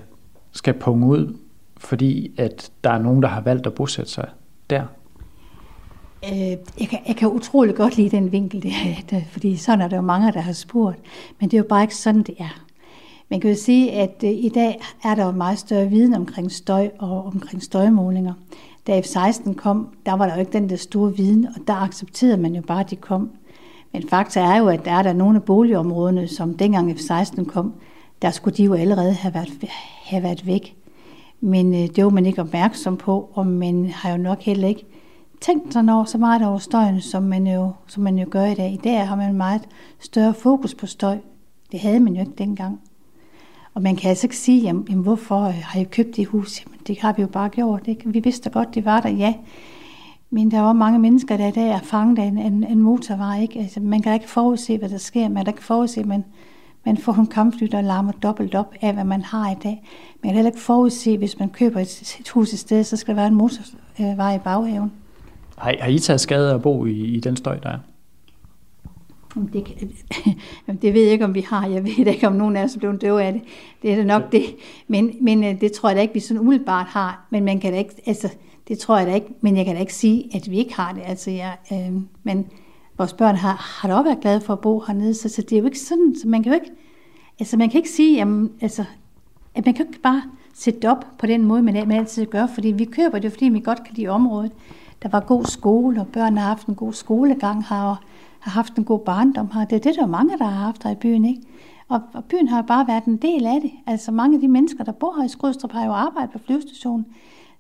[0.52, 1.36] skal punge ud,
[1.76, 4.28] fordi at der er nogen, der har valgt at bosætte sig
[4.70, 4.82] der?
[6.24, 8.72] Øh, jeg, kan, jeg kan utrolig godt lide den vinkel, det
[9.12, 10.98] er, fordi sådan er der jo mange, der har spurgt.
[11.40, 12.64] Men det er jo bare ikke sådan, det er.
[13.28, 16.52] Man kan jo sige, at øh, i dag er der jo meget større viden omkring
[16.52, 18.34] støj og omkring støjmålinger.
[18.86, 22.36] Da F-16 kom, der var der jo ikke den der store viden, og der accepterede
[22.36, 23.30] man jo bare, at de kom.
[23.92, 27.74] Men fakta er jo, at der er der nogle af boligområderne, som dengang F-16 kom,
[28.22, 29.68] der skulle de jo allerede have været,
[30.04, 30.76] have været væk.
[31.40, 34.86] Men øh, det var man ikke opmærksom på, og man har jo nok heller ikke
[35.40, 38.54] tænkt sig over så meget over støjen, som man, jo, som man jo gør i
[38.54, 38.72] dag.
[38.72, 39.62] I dag har man meget
[39.98, 41.18] større fokus på støj.
[41.72, 42.80] Det havde man jo ikke dengang.
[43.74, 46.64] Og man kan altså ikke sige, jamen, jamen hvorfor øh, har jeg købt det hus?
[46.64, 47.88] Jamen, det har vi jo bare gjort.
[47.88, 48.12] Ikke?
[48.12, 49.34] Vi vidste godt, det var der, ja.
[50.30, 53.42] Men der var mange mennesker, der i dag er fanget af en, en, en motorvej.
[53.42, 53.58] Ikke?
[53.58, 55.28] Altså, man kan ikke forudse, hvad der sker.
[55.28, 56.24] Man kan ikke forudse, at man,
[56.84, 59.82] man får en kampfly, der larmer dobbelt op af, hvad man har i dag.
[60.22, 63.14] Man kan heller ikke forudse, hvis man køber et, et hus et sted, så skal
[63.14, 64.92] der være en motorvej i baghaven.
[65.58, 67.78] Har, har I taget skade at bo i, i den støj, der er?
[69.52, 69.66] Det,
[70.82, 71.66] det ved jeg ikke, om vi har.
[71.66, 73.42] Jeg ved ikke, om nogen af os er blevet døve af det.
[73.82, 74.44] Det er det nok det.
[74.88, 77.26] Men, men øh, det tror jeg da ikke, vi sådan umiddelbart har.
[77.30, 78.28] Men man kan da ikke, altså,
[78.68, 80.92] det tror jeg da ikke, men jeg kan da ikke sige, at vi ikke har
[80.92, 81.02] det.
[81.04, 82.46] Altså, jeg, øh, men
[82.98, 85.52] vores børn har, har da også været glade for at bo hernede, så, så det
[85.52, 86.72] er jo ikke sådan, så man kan jo ikke,
[87.40, 88.84] altså man kan ikke sige, jamen, altså,
[89.54, 90.22] at man kan ikke bare
[90.54, 93.48] sætte det op på den måde, man, man altid gør, fordi vi køber det, fordi
[93.48, 94.52] vi godt kan lide området.
[95.02, 97.96] Der var god skole, og børn har haft en god skolegang her, og
[98.40, 99.64] har haft en god barndom her.
[99.64, 101.42] Det er det, der er mange, der har haft her i byen, ikke?
[101.88, 103.70] Og, og byen har bare været en del af det.
[103.86, 107.06] Altså mange af de mennesker, der bor her i Skrydstrup, har jo arbejdet på flyvestationen.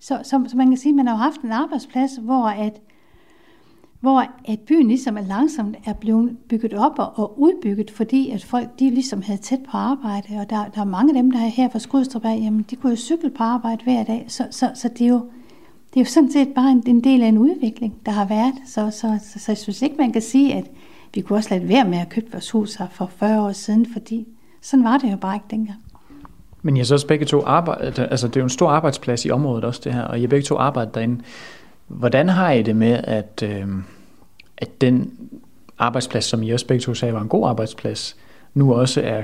[0.00, 2.80] Så, så, så man kan sige, at man har haft en arbejdsplads, hvor at,
[4.02, 8.44] hvor at byen ligesom er langsomt er blevet bygget op og, og udbygget, fordi at
[8.44, 11.38] folk de ligesom havde tæt på arbejde, og der, der er mange af dem, der
[11.38, 14.46] er her fra Skrydstrup af, jamen de kunne jo cykle på arbejde hver dag, så,
[14.50, 15.20] så, så det, er jo,
[15.94, 18.54] det er jo sådan set bare en, en del af en udvikling, der har været,
[18.66, 20.64] så, så, så, så jeg synes ikke, man kan sige, at
[21.14, 23.86] vi kunne også lade være med at købe vores hus her for 40 år siden,
[23.92, 24.26] fordi
[24.60, 25.78] sådan var det jo bare ikke dengang.
[26.62, 29.30] Men jeg så også begge to arbejde, altså det er jo en stor arbejdsplads i
[29.30, 31.20] området også det her, og jeg begge to arbejder derinde.
[31.92, 33.66] Hvordan har I det med, at, øh,
[34.56, 35.12] at den
[35.78, 38.16] arbejdsplads, som I også begge to sagde var en god arbejdsplads,
[38.54, 39.22] nu også er,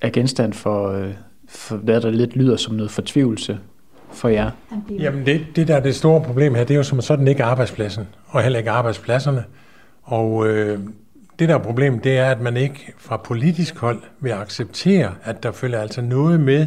[0.00, 1.10] er genstand for, øh,
[1.48, 3.58] for, hvad der lidt lyder som noget fortvivlelse
[4.12, 4.50] for jer?
[4.90, 7.44] Jamen det, det der er det store problem her, det er jo som sådan ikke
[7.44, 9.44] arbejdspladsen, og heller ikke arbejdspladserne.
[10.02, 10.78] Og øh,
[11.38, 15.42] det der er problem, det er, at man ikke fra politisk hold vil acceptere, at
[15.42, 16.66] der følger altså noget med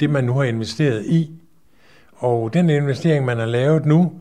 [0.00, 1.30] det, man nu har investeret i.
[2.16, 4.12] Og den investering, man har lavet nu,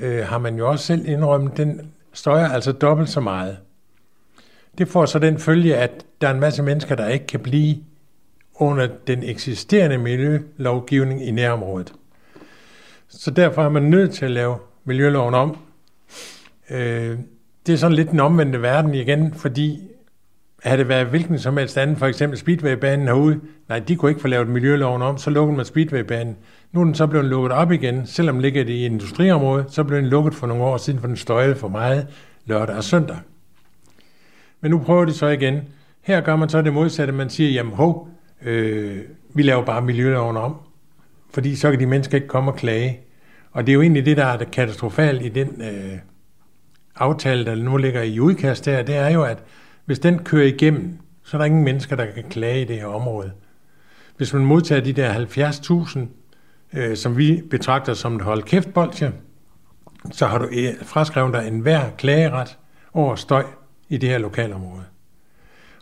[0.00, 3.58] øh, har man jo også selv indrømmet, den støjer altså dobbelt så meget.
[4.78, 7.76] Det får så den følge, at der er en masse mennesker, der ikke kan blive
[8.54, 11.92] under den eksisterende miljølovgivning i nærområdet.
[13.08, 15.58] Så derfor er man nødt til at lave miljøloven om.
[16.70, 17.18] Øh,
[17.66, 19.91] det er sådan lidt den omvendte verden igen, fordi
[20.62, 24.20] havde det været hvilken som helst anden, for eksempel Speedwaybanen herude, nej, de kunne ikke
[24.20, 26.36] få lavet miljøloven om, så lukkede man Speedwaybanen.
[26.72, 29.84] Nu er den så blevet lukket op igen, selvom den ligger det i industriområdet, så
[29.84, 32.06] blev den lukket for nogle år siden, for den støjede for meget
[32.46, 33.16] lørdag og søndag.
[34.60, 35.60] Men nu prøver de så igen.
[36.02, 38.08] Her gør man så det modsatte, man siger, jamen hov,
[38.42, 38.98] øh,
[39.34, 40.56] vi laver bare miljøloven om,
[41.34, 43.00] fordi så kan de mennesker ikke komme og klage.
[43.52, 45.98] Og det er jo egentlig det, der er det katastrofalt i den øh,
[46.96, 49.38] aftale, der nu ligger i udkast her, det er jo, at
[49.84, 52.86] hvis den kører igennem, så er der ingen mennesker, der kan klage i det her
[52.86, 53.32] område.
[54.16, 55.98] Hvis man modtager de der 70.000,
[56.78, 59.12] øh, som vi betragter som et hold kæft bolsje,
[60.10, 62.58] så har du øh, fraskrevet dig enhver klageret
[62.92, 63.44] over støj
[63.88, 64.84] i det her lokalområde.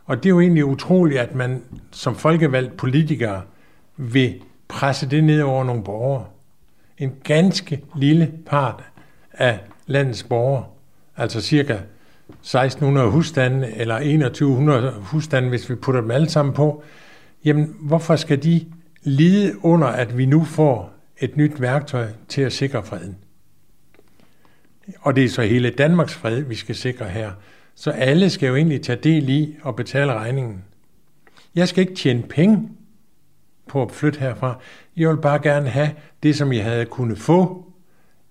[0.05, 3.43] Og det er jo egentlig utroligt, at man som folkevalgt politikere
[3.97, 6.27] vil presse det ned over nogle borgere.
[6.99, 8.85] En ganske lille part
[9.33, 10.65] af landets borgere,
[11.17, 11.79] altså cirka
[12.41, 16.83] 1600 husstande eller 2100 husstande, hvis vi putter dem alle sammen på,
[17.45, 18.67] jamen hvorfor skal de
[19.03, 23.17] lide under, at vi nu får et nyt værktøj til at sikre freden?
[25.01, 27.31] Og det er så hele Danmarks fred, vi skal sikre her.
[27.75, 30.65] Så alle skal jo egentlig tage del i og betale regningen.
[31.55, 32.69] Jeg skal ikke tjene penge
[33.69, 34.59] på at flytte herfra.
[34.97, 35.91] Jeg vil bare gerne have
[36.23, 37.73] det, som jeg havde kunnet få,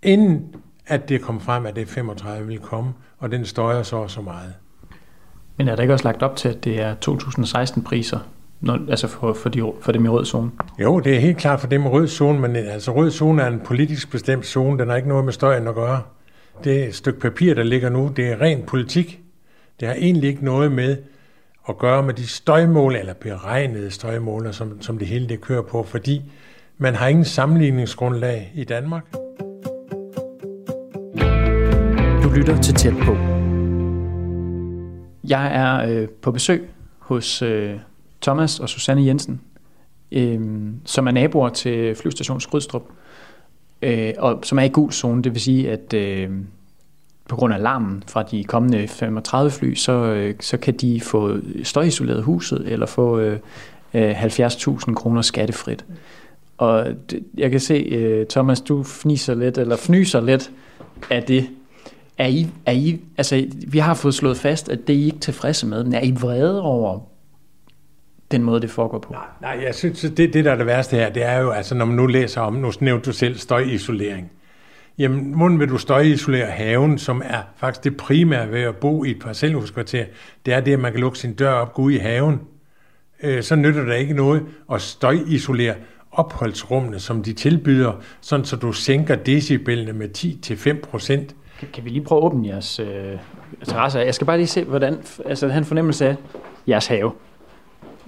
[0.04, 0.56] inden
[0.88, 4.54] at det kom frem, at det 35 ville komme, og den støjer så så meget.
[5.58, 8.20] Men er der ikke også lagt op til, at det er 2016-priser,
[8.62, 10.52] når, altså for, for, de, for dem i rød zone?
[10.82, 13.48] Jo, det er helt klart for dem i rød zone, men altså rød zone er
[13.48, 16.02] en politisk bestemt zone, den har ikke noget med støjen at gøre.
[16.64, 19.20] Det et stykke papir, der ligger nu, det er ren politik.
[19.80, 20.98] Det har egentlig ikke noget med
[21.70, 25.84] at gøre med de støjmål, eller beregnede støjmål, som, som det hele det kører på,
[25.84, 26.32] fordi
[26.78, 29.04] man har ingen sammenligningsgrundlag i Danmark.
[32.40, 33.14] Lytter til Tæt på.
[35.24, 36.70] Jeg er øh, på besøg
[37.00, 37.76] hos øh,
[38.22, 39.42] Thomas og Susanne Jensen,
[40.12, 40.40] øh,
[40.86, 42.84] som er naboer til flyvestation Skrydstrup,
[43.82, 46.30] øh, og som er i gul zone, det vil sige, at øh,
[47.30, 51.38] på grund af larmen fra de kommende 35 fly, så, øh, så kan de få
[51.64, 53.40] støjisoleret huset, eller få øh,
[53.94, 55.86] øh 70.000 kroner skattefrit.
[56.58, 56.88] Og
[57.38, 60.52] jeg kan se, øh, Thomas, du fniser lidt, eller fnyser lidt
[61.10, 61.50] af det.
[62.20, 65.20] Er I, er I, altså, vi har fået slået fast, at det er I ikke
[65.20, 67.00] tilfredse med, men er I vrede over
[68.32, 69.14] den måde, det foregår på?
[69.14, 71.76] Nej, nej jeg synes, det, det der er det værste her, det er jo, altså
[71.76, 74.32] når man nu læser om, nu nævnte du selv støjisolering.
[74.98, 79.12] Jamen, hvordan vil du støjisolere haven, som er faktisk det primære ved at bo i
[79.12, 80.06] et parcelhuskvarter?
[80.46, 82.40] Det er det, at man kan lukke sin dør op, gå ud i haven.
[83.24, 85.76] Øh, så nytter det ikke noget at støjisolere
[86.12, 91.36] opholdsrummene, som de tilbyder, sådan så du sænker decibelene med 10-5 procent.
[91.60, 93.18] Kan, kan vi lige prøve at åbne jeres øh,
[93.64, 94.00] terrasse?
[94.00, 96.16] Jeg skal bare lige se, hvordan, altså have en fornemmelse af
[96.68, 97.12] jeres have.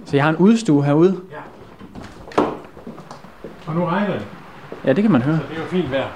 [0.04, 1.20] Så jeg har en udstue herude.
[1.30, 1.36] Ja.
[3.66, 4.26] Og nu regner det.
[4.84, 5.36] Ja, det kan man høre.
[5.36, 6.08] Så det er jo fint vejr.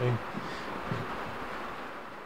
[0.00, 0.12] Okay.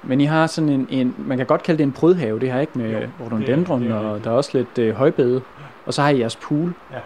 [0.02, 2.60] Men I har sådan en, en, man kan godt kalde det en prydhave, det her
[2.60, 5.42] ikke med rhododendron, og der er også lidt øh, højbede.
[5.86, 6.74] Og så har I jeres pool.
[6.92, 6.98] Ja.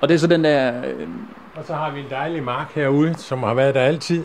[0.00, 0.84] Og det er så den der...
[0.86, 1.08] Øh,
[1.56, 4.24] Og så har vi en dejlig mark herude, som har været der altid.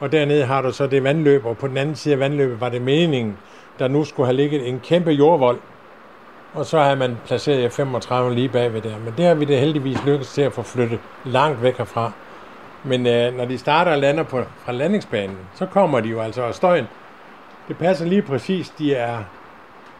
[0.00, 2.68] Og dernede har du så det vandløb, og på den anden side af vandløbet var
[2.68, 3.36] det meningen,
[3.78, 5.58] der nu skulle have ligget en kæmpe jordvold.
[6.54, 8.98] Og så har man placeret 35 lige bagved der.
[9.04, 12.12] Men det har vi det heldigvis lykkedes til at få flyttet langt væk herfra.
[12.84, 16.42] Men øh, når de starter og lander på, fra landingsbanen, så kommer de jo altså
[16.42, 16.84] af støjen.
[17.68, 19.18] Det passer lige præcis, de er,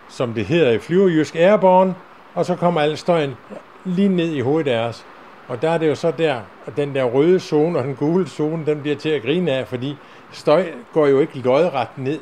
[0.08, 1.94] som det hedder i flyverjysk, airborne,
[2.34, 3.36] og så kommer al støjen
[3.84, 5.06] lige ned i hovedet deres.
[5.48, 8.28] Og der er det jo så der, at den der røde zone og den gule
[8.28, 9.96] zone, den bliver til at grine af, fordi
[10.32, 12.20] støj går jo ikke lodret ned.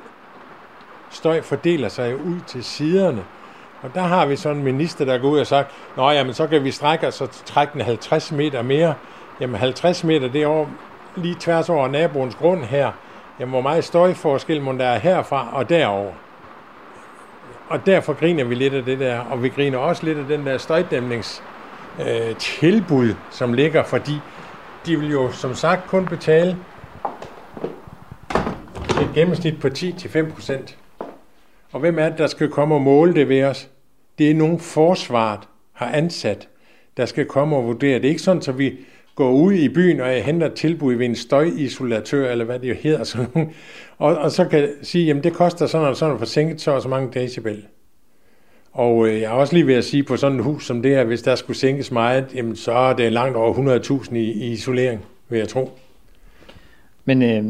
[1.11, 3.25] Støj fordeler sig jo ud til siderne.
[3.83, 6.47] Og der har vi sådan en minister, der går ud og sagt, Nå jamen, så
[6.47, 8.95] kan vi strække os og trække den 50 meter mere.
[9.41, 10.67] Jamen 50 meter, det er over
[11.17, 12.93] lige tværs over naboens grund her,
[13.41, 16.13] jamen hvor meget støjforskel må der er herfra og derover.
[17.69, 20.47] Og derfor griner vi lidt af det der, og vi griner også lidt af den
[20.47, 21.43] der støjdæmnings
[22.01, 24.13] øh, tilbud, som ligger, fordi
[24.87, 26.57] de vil jo som sagt kun betale
[29.03, 30.75] et gennemsnit på 10-5%.
[31.73, 33.71] Og hvem er det, der skal komme og måle det ved os?
[34.19, 35.41] Det er nogen forsvaret
[35.73, 36.49] har ansat,
[36.97, 37.95] der skal komme og vurdere.
[37.95, 38.79] Det er ikke sådan, at vi
[39.15, 42.69] går ud i byen, og jeg henter et tilbud ved en støjisolatør, eller hvad det
[42.69, 43.55] jo hedder, sådan,
[43.99, 46.71] og, og så kan sige, jamen det koster sådan og sådan at få sænket så
[46.71, 47.67] og så mange decibel.
[48.77, 50.91] Og øh, jeg er også lige ved at sige, på sådan et hus som det
[50.91, 54.53] her, hvis der skulle sænkes meget, jamen så er det langt over 100.000 i, i
[54.53, 55.71] isolering, vil jeg tro.
[57.05, 57.45] Men øh,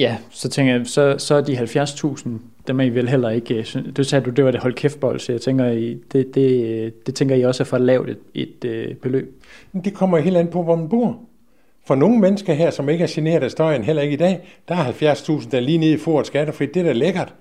[0.00, 2.28] ja, så tænker jeg, så, så er de 70.000,
[2.66, 5.20] dem er I vel heller ikke, øh, du sagde du, det var det hold kæftbold,
[5.20, 8.64] så jeg tænker, I, det, det, det tænker I også er for lavt et, et
[8.64, 9.42] øh, beløb.
[9.84, 11.18] Det kommer helt an på, hvor man bor.
[11.86, 14.74] For nogle mennesker her, som ikke er generet af støjen, heller ikke i dag, der
[14.74, 16.74] er 70.000, der er lige nede i foret skattefrit.
[16.74, 17.34] Det er da lækkert.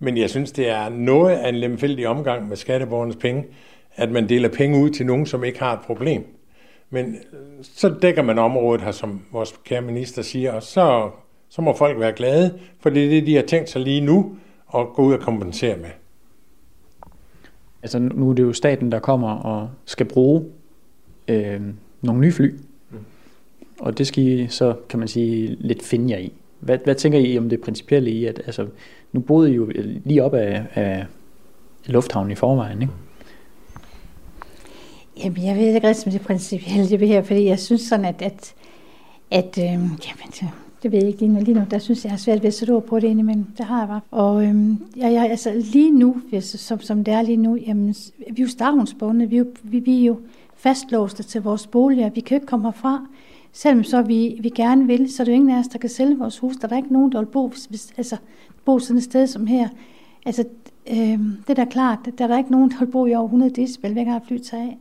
[0.00, 3.44] Men jeg synes, det er noget af en lemfældig omgang med skatteborgernes penge,
[3.94, 6.24] at man deler penge ud til nogen, som ikke har et problem.
[6.90, 7.16] Men
[7.62, 11.10] så dækker man området her, som vores kære minister siger, og så,
[11.48, 14.36] så må folk være glade, for det er det, de har tænkt sig lige nu
[14.74, 15.90] at gå ud og kompensere med.
[17.82, 20.44] Altså nu er det jo staten, der kommer og skal bruge
[21.28, 21.60] øh,
[22.02, 22.54] nogle nye fly.
[22.90, 22.98] Mm.
[23.80, 26.32] Og det skal I så, kan man sige, lidt finde jer i.
[26.60, 28.66] Hvad, hvad tænker I om det principielle i, at altså,
[29.12, 29.70] nu boede I jo
[30.04, 31.06] lige op af, af
[31.86, 32.92] lufthavnen i forvejen, ikke?
[35.24, 38.04] Jamen, jeg ved ikke rigtig, om det er principielt det her, fordi jeg synes sådan,
[38.04, 38.54] at, at,
[39.30, 39.90] at øh, jamen,
[40.40, 40.48] det,
[40.82, 41.40] det ved jeg ikke lige nu.
[41.40, 43.44] Lige nu, der synes jeg, jeg har svært ved at sætte ord på det indimellem.
[43.58, 44.00] Det har jeg bare.
[44.10, 47.94] Og øhm, jeg, jeg, altså, lige nu, hvis, som, som det er lige nu, jamen,
[48.18, 49.28] vi er jo stavnsbundne.
[49.28, 50.20] Vi, vi, vi er jo
[50.56, 52.10] fastlåste til vores boliger.
[52.10, 53.06] Vi kan jo ikke komme herfra.
[53.52, 55.90] Selvom så vi, vi gerne vil, så er det jo ingen af os, der kan
[55.90, 56.56] sælge vores hus.
[56.56, 58.16] Der er der ikke nogen, der vil bo, hvis, hvis, altså,
[58.64, 59.68] bo sådan et sted som her.
[60.26, 60.44] Altså,
[60.90, 63.26] øh, det er da klart, der er der ikke nogen, der vil bo i over
[63.26, 64.78] 100 decibel, hver gang fly tager af.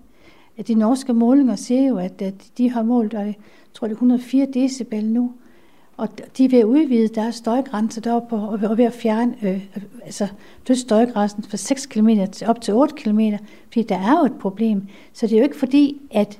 [0.57, 3.35] At de norske målinger siger jo, at, at de har målt, og jeg
[3.73, 5.31] tror det er 104 decibel nu.
[5.97, 9.83] Og de er ved at udvide deres støjgrænse deroppe, og ved at fjerne øh, øh
[10.03, 10.27] altså,
[10.73, 12.09] støjgrænsen fra 6 km
[12.47, 13.19] op til 8 km,
[13.67, 14.87] fordi der er jo et problem.
[15.13, 16.39] Så det er jo ikke fordi, at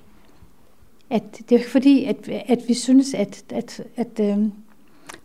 [1.09, 4.37] at det er jo ikke fordi, at, at vi synes, at, at, at øh,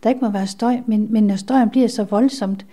[0.03, 2.65] der ikke må være støj, men, men når støjen bliver så voldsomt,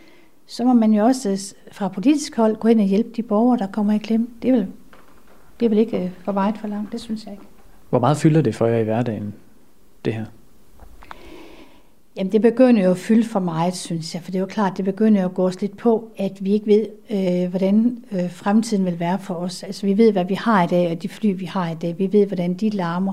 [0.47, 3.67] så må man jo også fra politisk hold gå ind og hjælpe de borgere, der
[3.67, 4.27] kommer i klemme.
[4.43, 4.67] Det er vel,
[5.61, 7.45] det er vel ikke øh, for meget for langt, det synes jeg ikke.
[7.91, 9.35] Hvor meget fylder det for jer i hverdagen,
[10.05, 10.25] det her?
[12.17, 14.77] Jamen det begynder jo at fylde for meget, synes jeg, for det er jo klart,
[14.77, 18.85] det begynder at gå os lidt på, at vi ikke ved, øh, hvordan øh, fremtiden
[18.85, 19.63] vil være for os.
[19.63, 21.99] Altså vi ved, hvad vi har i dag, og de fly, vi har i dag,
[21.99, 23.13] vi ved, hvordan de larmer.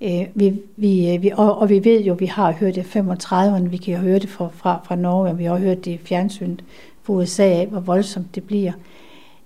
[0.00, 3.68] Øh, vi, vi, øh, vi, og, og vi ved jo, vi har hørt det 35'erne,
[3.68, 5.98] vi kan jo høre det fra, fra, fra Norge, og vi har hørt det i
[6.04, 6.64] fjernsynet
[7.02, 8.72] fra USA af, hvor voldsomt det bliver.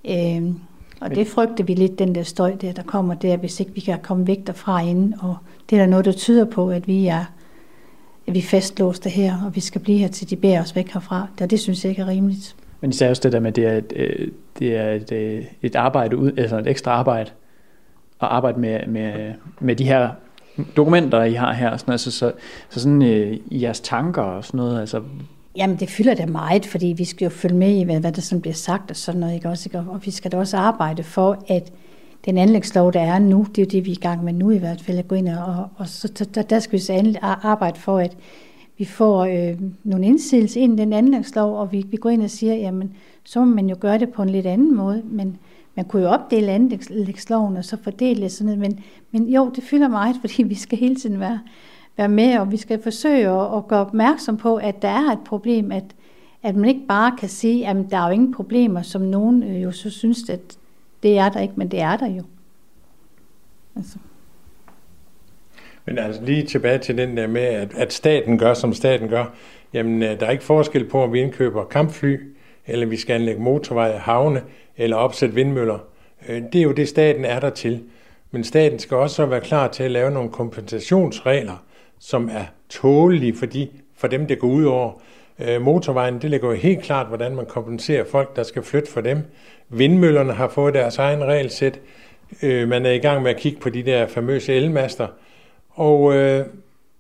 [0.05, 0.43] Øh,
[1.01, 3.81] og det frygter vi lidt, den der støj der, der kommer der, hvis ikke vi
[3.81, 5.15] kan komme væk derfra inden.
[5.21, 5.37] Og
[5.71, 7.25] det er der noget, der tyder på, at vi er
[8.27, 10.93] at vi er fastlåste her, og vi skal blive her, til de bærer os væk
[10.93, 11.27] herfra.
[11.39, 12.57] Det, det synes jeg ikke er rimeligt.
[12.81, 15.45] Men sagde også det der med, at det er et, øh, det er et, øh,
[15.63, 17.31] et arbejde, ud, altså et ekstra arbejde,
[18.21, 20.11] at arbejde med, med, med de her
[20.77, 21.77] dokumenter, I har her.
[21.77, 22.33] Sådan, altså, så,
[22.69, 25.03] så sådan øh, i jeres tanker og sådan noget, altså
[25.57, 28.21] Jamen, det fylder da meget, fordi vi skal jo følge med i, hvad, hvad der
[28.21, 29.35] sådan bliver sagt og sådan noget.
[29.35, 29.49] Ikke?
[29.49, 29.79] Også, ikke?
[29.79, 31.73] Og vi skal da også arbejde for, at
[32.25, 34.51] den anlægslov, der er nu, det er jo det, vi er i gang med nu
[34.51, 37.81] i hvert fald, at gå ind og, og så, der, der skal vi så arbejde
[37.81, 38.17] for, at
[38.79, 42.31] vi får øh, nogle indsigelser ind i den anlægslov, og vi, vi går ind og
[42.31, 42.95] siger, jamen,
[43.25, 45.37] så må man jo gøre det på en lidt anden måde, men
[45.75, 49.89] man kunne jo opdele anlægsloven og så fordele sådan noget, men, men jo, det fylder
[49.89, 51.41] meget, fordi vi skal hele tiden være,
[51.97, 55.25] være med, og vi skal forsøge at, at gøre opmærksom på, at der er et
[55.25, 55.85] problem, at,
[56.43, 59.63] at man ikke bare kan sige, at der er jo ingen problemer, som nogen øh,
[59.63, 60.59] jo så synes, at
[61.05, 62.23] det er der ikke, men det er der jo.
[63.77, 63.99] Altså.
[65.85, 69.25] Men altså lige tilbage til den der med, at, at staten gør, som staten gør.
[69.73, 72.21] Jamen, øh, der er ikke forskel på, om vi indkøber kampfly,
[72.67, 74.43] eller vi skal anlægge motorveje, havne,
[74.77, 75.79] eller opsætte vindmøller.
[76.29, 77.83] Øh, det er jo det, staten er der til.
[78.31, 81.65] Men staten skal også være klar til at lave nogle kompensationsregler,
[81.99, 84.93] som er tålige for, de, for dem, det går ud over.
[85.39, 89.01] Øh, motorvejen, det ligger jo helt klart, hvordan man kompenserer folk, der skal flytte for
[89.01, 89.19] dem.
[89.79, 91.81] Vindmøllerne har fået deres egen regelsæt.
[92.43, 95.07] Øh, man er i gang med at kigge på de der famøse elmaster.
[95.71, 96.47] Og øh,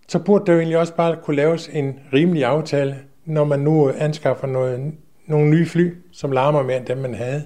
[0.09, 3.93] så burde der jo egentlig også bare kunne laves en rimelig aftale, når man nu
[3.99, 4.93] anskaffer noget,
[5.27, 7.43] nogle nye fly, som larmer mere end dem, man havde.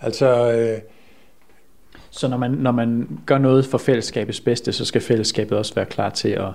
[0.00, 0.52] Altså...
[0.52, 0.78] Øh,
[2.10, 5.86] så når man, når man gør noget for fællesskabets bedste, så skal fællesskabet også være
[5.86, 6.48] klar til at,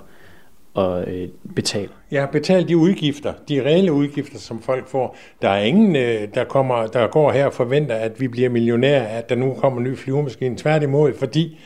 [0.76, 1.88] at øh, betale.
[2.10, 5.16] Ja, betale de udgifter, de reelle udgifter, som folk får.
[5.42, 9.04] Der er ingen, øh, der, kommer, der går her og forventer, at vi bliver millionærer,
[9.04, 10.56] at der nu kommer en ny flyvemaskine.
[10.56, 11.58] Tværtimod, fordi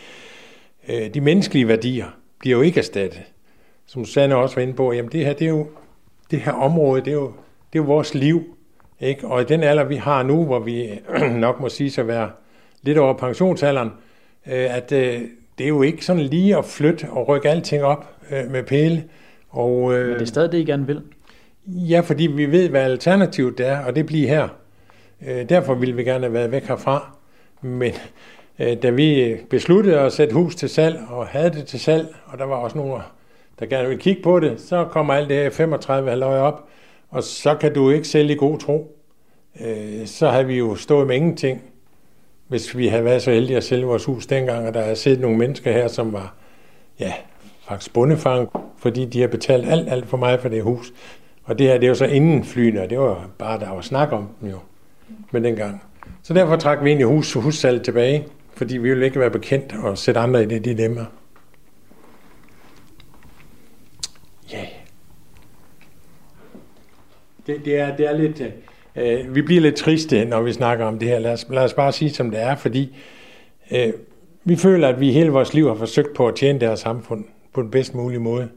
[0.88, 2.06] øh, de menneskelige værdier
[2.38, 3.22] bliver jo ikke erstattet.
[3.86, 5.66] Som Susanne også var inde på, jamen det her, det er jo,
[6.30, 7.32] det her område, det er jo,
[7.72, 8.44] det er jo vores liv.
[9.00, 9.26] Ikke?
[9.26, 11.00] Og i den alder, vi har nu, hvor vi
[11.44, 12.30] nok må sige at være
[12.82, 13.90] lidt over pensionsalderen,
[14.46, 15.20] øh, at øh,
[15.58, 19.04] det er jo ikke sådan lige at flytte og rykke alting op øh, med pæle.
[19.50, 21.02] Og, øh, Men det er stadig det, I gerne vil?
[21.66, 24.48] Ja, fordi vi ved, hvad alternativet er, og det bliver her.
[25.26, 27.16] Øh, derfor ville vi gerne have været væk herfra.
[27.62, 27.92] Men
[28.58, 32.38] øh, da vi besluttede at sætte hus til salg, og havde det til salg, og
[32.38, 33.02] der var også nogen,
[33.60, 36.68] der gerne ville kigge på det, så kommer alt det her 35 halvøje op,
[37.10, 38.96] og så kan du ikke sælge i god tro.
[39.60, 41.62] Øh, så har vi jo stået med ingenting
[42.48, 45.20] hvis vi havde været så heldige at sælge vores hus dengang, og der havde siddet
[45.20, 46.34] nogle mennesker her, som var,
[47.00, 47.12] ja,
[47.68, 50.92] faktisk bundefang, fordi de har betalt alt, alt for meget for det hus.
[51.44, 53.80] Og det her, det er jo så inden flyene, og det var bare, der var
[53.80, 54.58] snak om dem jo,
[55.30, 55.82] med dengang.
[56.22, 58.26] Så derfor trak vi egentlig hus, hussalget tilbage,
[58.56, 61.06] fordi vi ville ikke være bekendt og sætte andre i det dilemma.
[64.52, 64.58] Ja.
[64.58, 64.68] Yeah.
[67.46, 68.40] Det, det, er, det er lidt...
[68.40, 68.50] Øh,
[68.96, 71.18] Øh, vi bliver lidt triste, når vi snakker om det her.
[71.18, 72.96] Lad os, lad os bare sige, som det er, fordi
[73.70, 73.92] øh,
[74.44, 77.62] vi føler, at vi hele vores liv har forsøgt på at tjene deres samfund på
[77.62, 78.48] den bedst mulige måde.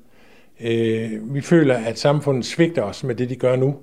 [0.62, 3.76] Øh, vi føler, at samfundet svigter os med det, de gør nu.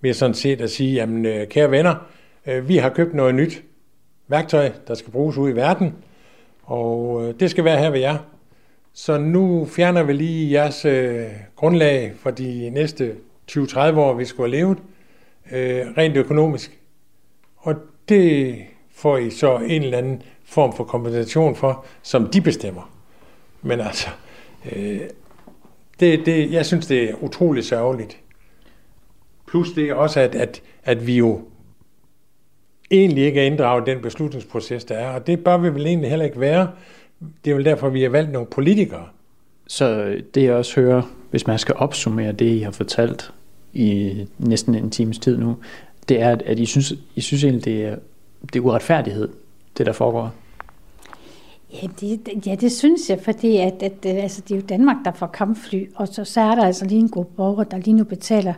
[0.00, 1.94] Vi er sådan set at sige, jamen øh, kære venner,
[2.46, 3.62] øh, vi har købt noget nyt
[4.28, 5.94] værktøj, der skal bruges ud i verden,
[6.62, 8.16] og øh, det skal være her ved jer.
[8.92, 11.26] Så nu fjerner vi lige jeres øh,
[11.56, 13.14] grundlag for de næste
[13.52, 14.78] 20-30 år, vi skulle have levet
[15.52, 16.78] øh, rent økonomisk.
[17.56, 17.74] Og
[18.08, 18.56] det
[18.94, 22.90] får I så en eller anden form for kompensation for, som de bestemmer.
[23.62, 24.08] Men altså,
[24.72, 25.00] øh,
[26.00, 28.18] det, det, jeg synes, det er utroligt sørgeligt.
[29.48, 31.40] Plus det er også, at, at, at vi jo
[32.90, 35.14] egentlig ikke er inddraget i den beslutningsproces, der er.
[35.14, 36.70] Og det bør vi vel egentlig heller ikke være.
[37.44, 39.06] Det er vel derfor, vi har valgt nogle politikere.
[39.66, 43.32] Så det jeg også hører, hvis man skal opsummere det, I har fortalt,
[43.76, 45.56] i næsten en times tid nu,
[46.08, 47.96] det er, at I synes, I synes egentlig, det er,
[48.42, 49.28] det er uretfærdighed,
[49.78, 50.32] det der foregår.
[51.82, 54.96] Ja det, ja, det synes jeg, fordi at, at, øh, altså, det er jo Danmark,
[55.04, 57.94] der får kampfly, og så, så er der altså lige en gruppe borgere, der lige
[57.94, 58.54] nu betaler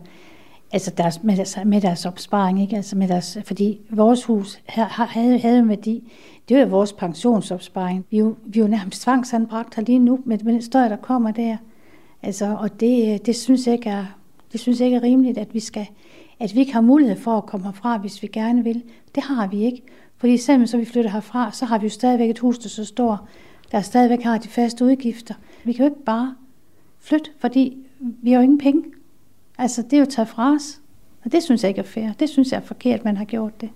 [0.72, 2.76] altså deres, med, deres, med deres opsparing, ikke?
[2.76, 6.12] Altså med deres, fordi vores hus her, havde, havde en værdi.
[6.48, 8.06] Det er jo vores pensionsopsparing.
[8.10, 10.88] Vi er jo, vi er jo nærmest tvangsanbragt her lige nu med, med den støj,
[10.88, 11.56] der kommer der.
[12.22, 14.17] Altså, og det, øh, det synes jeg ikke er,
[14.52, 15.86] det synes jeg ikke er rimeligt, at vi, skal,
[16.40, 18.82] at vi ikke har mulighed for at komme herfra, hvis vi gerne vil.
[19.14, 19.82] Det har vi ikke.
[20.16, 22.84] Fordi selvom så vi flytter herfra, så har vi jo stadigvæk et hus, der så
[22.84, 23.28] står,
[23.72, 25.34] der stadigvæk har de faste udgifter.
[25.64, 26.34] Vi kan jo ikke bare
[27.00, 28.84] flytte, fordi vi har jo ingen penge.
[29.58, 30.80] Altså, det er jo taget fra os.
[31.24, 32.12] Og det synes jeg ikke er fair.
[32.20, 33.70] Det synes jeg er forkert, at man har gjort det.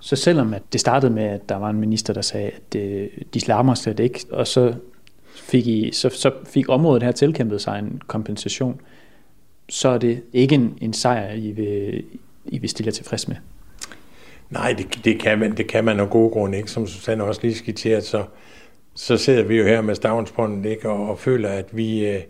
[0.00, 3.08] Så selvom at det startede med, at der var en minister, der sagde, at øh,
[3.34, 4.74] de slammer slet ikke, og så
[5.34, 8.80] fik, I, så, så fik området her tilkæmpet sig en kompensation,
[9.68, 12.04] så er det ikke en, en sejr, I vil,
[12.44, 13.36] I vil stille jer tilfreds med.
[14.50, 16.70] Nej, det, det, kan man, det kan man af gode grunde ikke.
[16.70, 18.24] Som Susanne også lige skitserede, så,
[18.94, 22.20] så sidder vi jo her med stavnsbåndet ikke, og, og føler, at vi øh,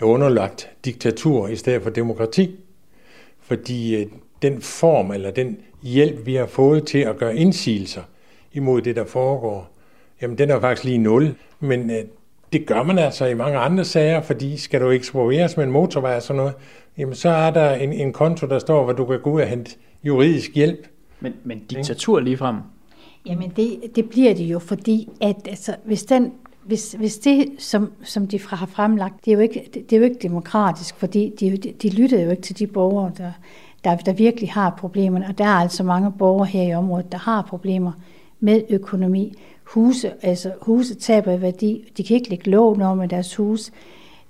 [0.00, 2.56] er underlagt diktatur i stedet for demokrati.
[3.40, 4.06] Fordi øh,
[4.42, 8.02] den form eller den hjælp, vi har fået til at gøre indsigelser
[8.52, 9.70] imod det, der foregår,
[10.22, 11.34] jamen den er faktisk lige nul.
[11.60, 12.04] Men øh,
[12.52, 16.16] det gør man altså i mange andre sager, fordi skal du eksproprieres med en motorvej
[16.16, 16.54] og sådan noget,
[16.98, 19.46] jamen så er der en, en konto, der står, hvor du kan gå ud og
[19.46, 20.86] hente juridisk hjælp.
[21.20, 22.56] Men, men diktatur lige frem?
[23.26, 26.32] Jamen det, det bliver det jo, fordi at altså, hvis, den,
[26.64, 30.04] hvis, hvis det, som, som de har fremlagt, det er, jo ikke, det er jo
[30.04, 33.32] ikke demokratisk, fordi de, de, de lytter jo ikke til de borgere, der,
[33.84, 35.26] der, der virkelig har problemerne.
[35.28, 37.92] Og der er altså mange borgere her i området, der har problemer
[38.40, 39.34] med økonomi.
[39.64, 41.92] Huse, altså huse taber i værdi.
[41.96, 43.70] De kan ikke lægge lån over med deres hus.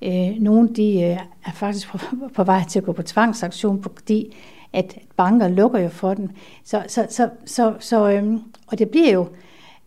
[0.02, 1.98] Øh, nogle de øh, er faktisk på,
[2.36, 4.36] på vej til at gå på tvangsaktion, fordi
[4.72, 6.32] at banker lukker jo for den.
[6.64, 9.28] Så, så, så, så, så øhm, og det bliver jo,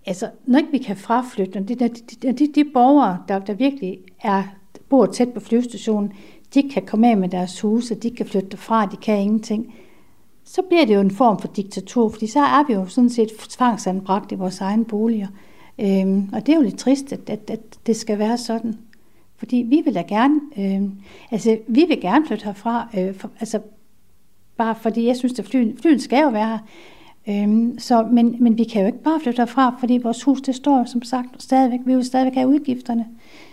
[0.06, 4.00] altså når ikke vi kan fraflytte, de, de, de, de, de borgere, der, der virkelig
[4.24, 4.44] er,
[4.90, 6.12] bor tæt på flyvestationen,
[6.54, 9.74] de kan komme af med deres huse, de kan flytte fra, de kan ingenting.
[10.44, 13.30] Så bliver det jo en form for diktatur, fordi så er vi jo sådan set
[13.50, 15.28] tvangsanbragt i vores egne boliger.
[15.80, 18.78] Øhm, og det er jo lidt trist, at, at, at det skal være sådan.
[19.44, 20.82] Fordi vi vil da gerne, øh,
[21.32, 23.60] altså vi vil gerne flytte herfra, øh, for, altså
[24.58, 26.60] bare fordi jeg synes, at flyen, flyen skal jo være her.
[27.44, 30.56] Øhm, så, men, men vi kan jo ikke bare flytte herfra, fordi vores hus, det
[30.56, 33.08] står som sagt stadigvæk, vi vil stadigvæk have udgifterne.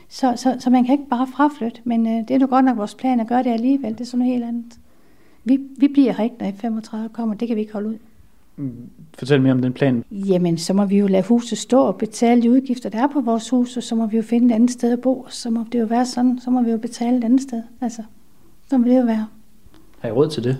[0.08, 2.76] Så, så, så man kan ikke bare fraflytte, men øh, det er nu godt nok
[2.76, 3.92] vores plan at gøre det alligevel.
[3.92, 4.78] Det er sådan noget helt andet.
[5.44, 7.34] Vi, vi bliver her ikke, når 35 kommer.
[7.34, 7.98] Det kan vi ikke holde ud.
[9.18, 10.04] Fortæl mere om den plan.
[10.10, 13.20] Jamen, så må vi jo lade huset stå og betale de udgifter, der er på
[13.20, 15.26] vores hus, og så må vi jo finde et andet sted at bo.
[15.28, 17.62] Så må det jo være sådan, så må vi jo betale et andet sted.
[17.80, 18.02] Altså,
[18.70, 19.26] så må det jo være.
[19.98, 20.58] Har I råd til det?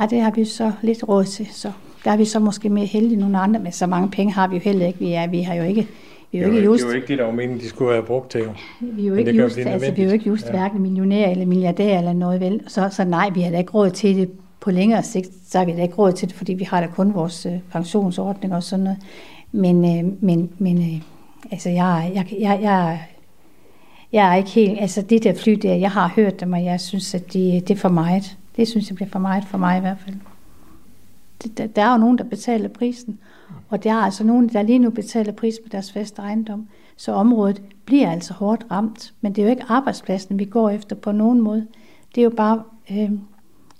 [0.00, 1.72] Ja, det har vi så lidt råd til, så
[2.04, 4.48] der er vi så måske mere heldige end nogle andre, men så mange penge har
[4.48, 4.98] vi jo heller ikke.
[4.98, 5.88] Vi, er, vi har jo ikke
[6.32, 7.68] vi er jo Det ikke var, just, det var ikke det, der var meningen, de
[7.68, 8.40] skulle have brugt til.
[8.40, 8.50] jo.
[8.80, 10.50] vi er jo ikke jo just, altså, vi er jo ikke just Ja.
[10.50, 12.60] hverken millionær eller milliardær eller noget vel.
[12.66, 14.30] Så, så nej, vi har da ikke råd til det
[14.62, 16.86] på længere sigt, så har vi da ikke råd til det, fordi vi har da
[16.86, 18.98] kun vores øh, pensionsordning og sådan noget.
[19.52, 21.02] Men, øh, men, men øh,
[21.50, 23.06] altså, jeg, jeg, jeg, jeg,
[24.12, 26.80] jeg er ikke helt, altså det der fly der, jeg har hørt dem, og jeg
[26.80, 28.36] synes, at de, det er for meget.
[28.56, 30.16] Det synes jeg bliver for meget for mig i hvert fald.
[31.42, 33.18] Det, der, der er jo nogen, der betaler prisen,
[33.68, 36.68] og der er altså nogen, der lige nu betaler pris på deres faste ejendom.
[36.96, 40.96] Så området bliver altså hårdt ramt, men det er jo ikke arbejdspladsen, vi går efter
[40.96, 41.66] på nogen måde.
[42.14, 43.10] Det er jo bare, øh,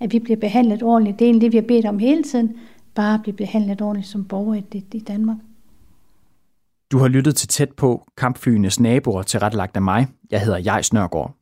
[0.03, 1.19] at vi bliver behandlet ordentligt.
[1.19, 2.55] Det er det, vi har bedt om hele tiden.
[2.95, 5.37] Bare at blive behandlet ordentligt som borger i, i Danmark.
[6.91, 10.07] Du har lyttet til tæt på kampflyenes naboer til rettelagt af mig.
[10.31, 11.35] Jeg hedder Jais Nørgaard.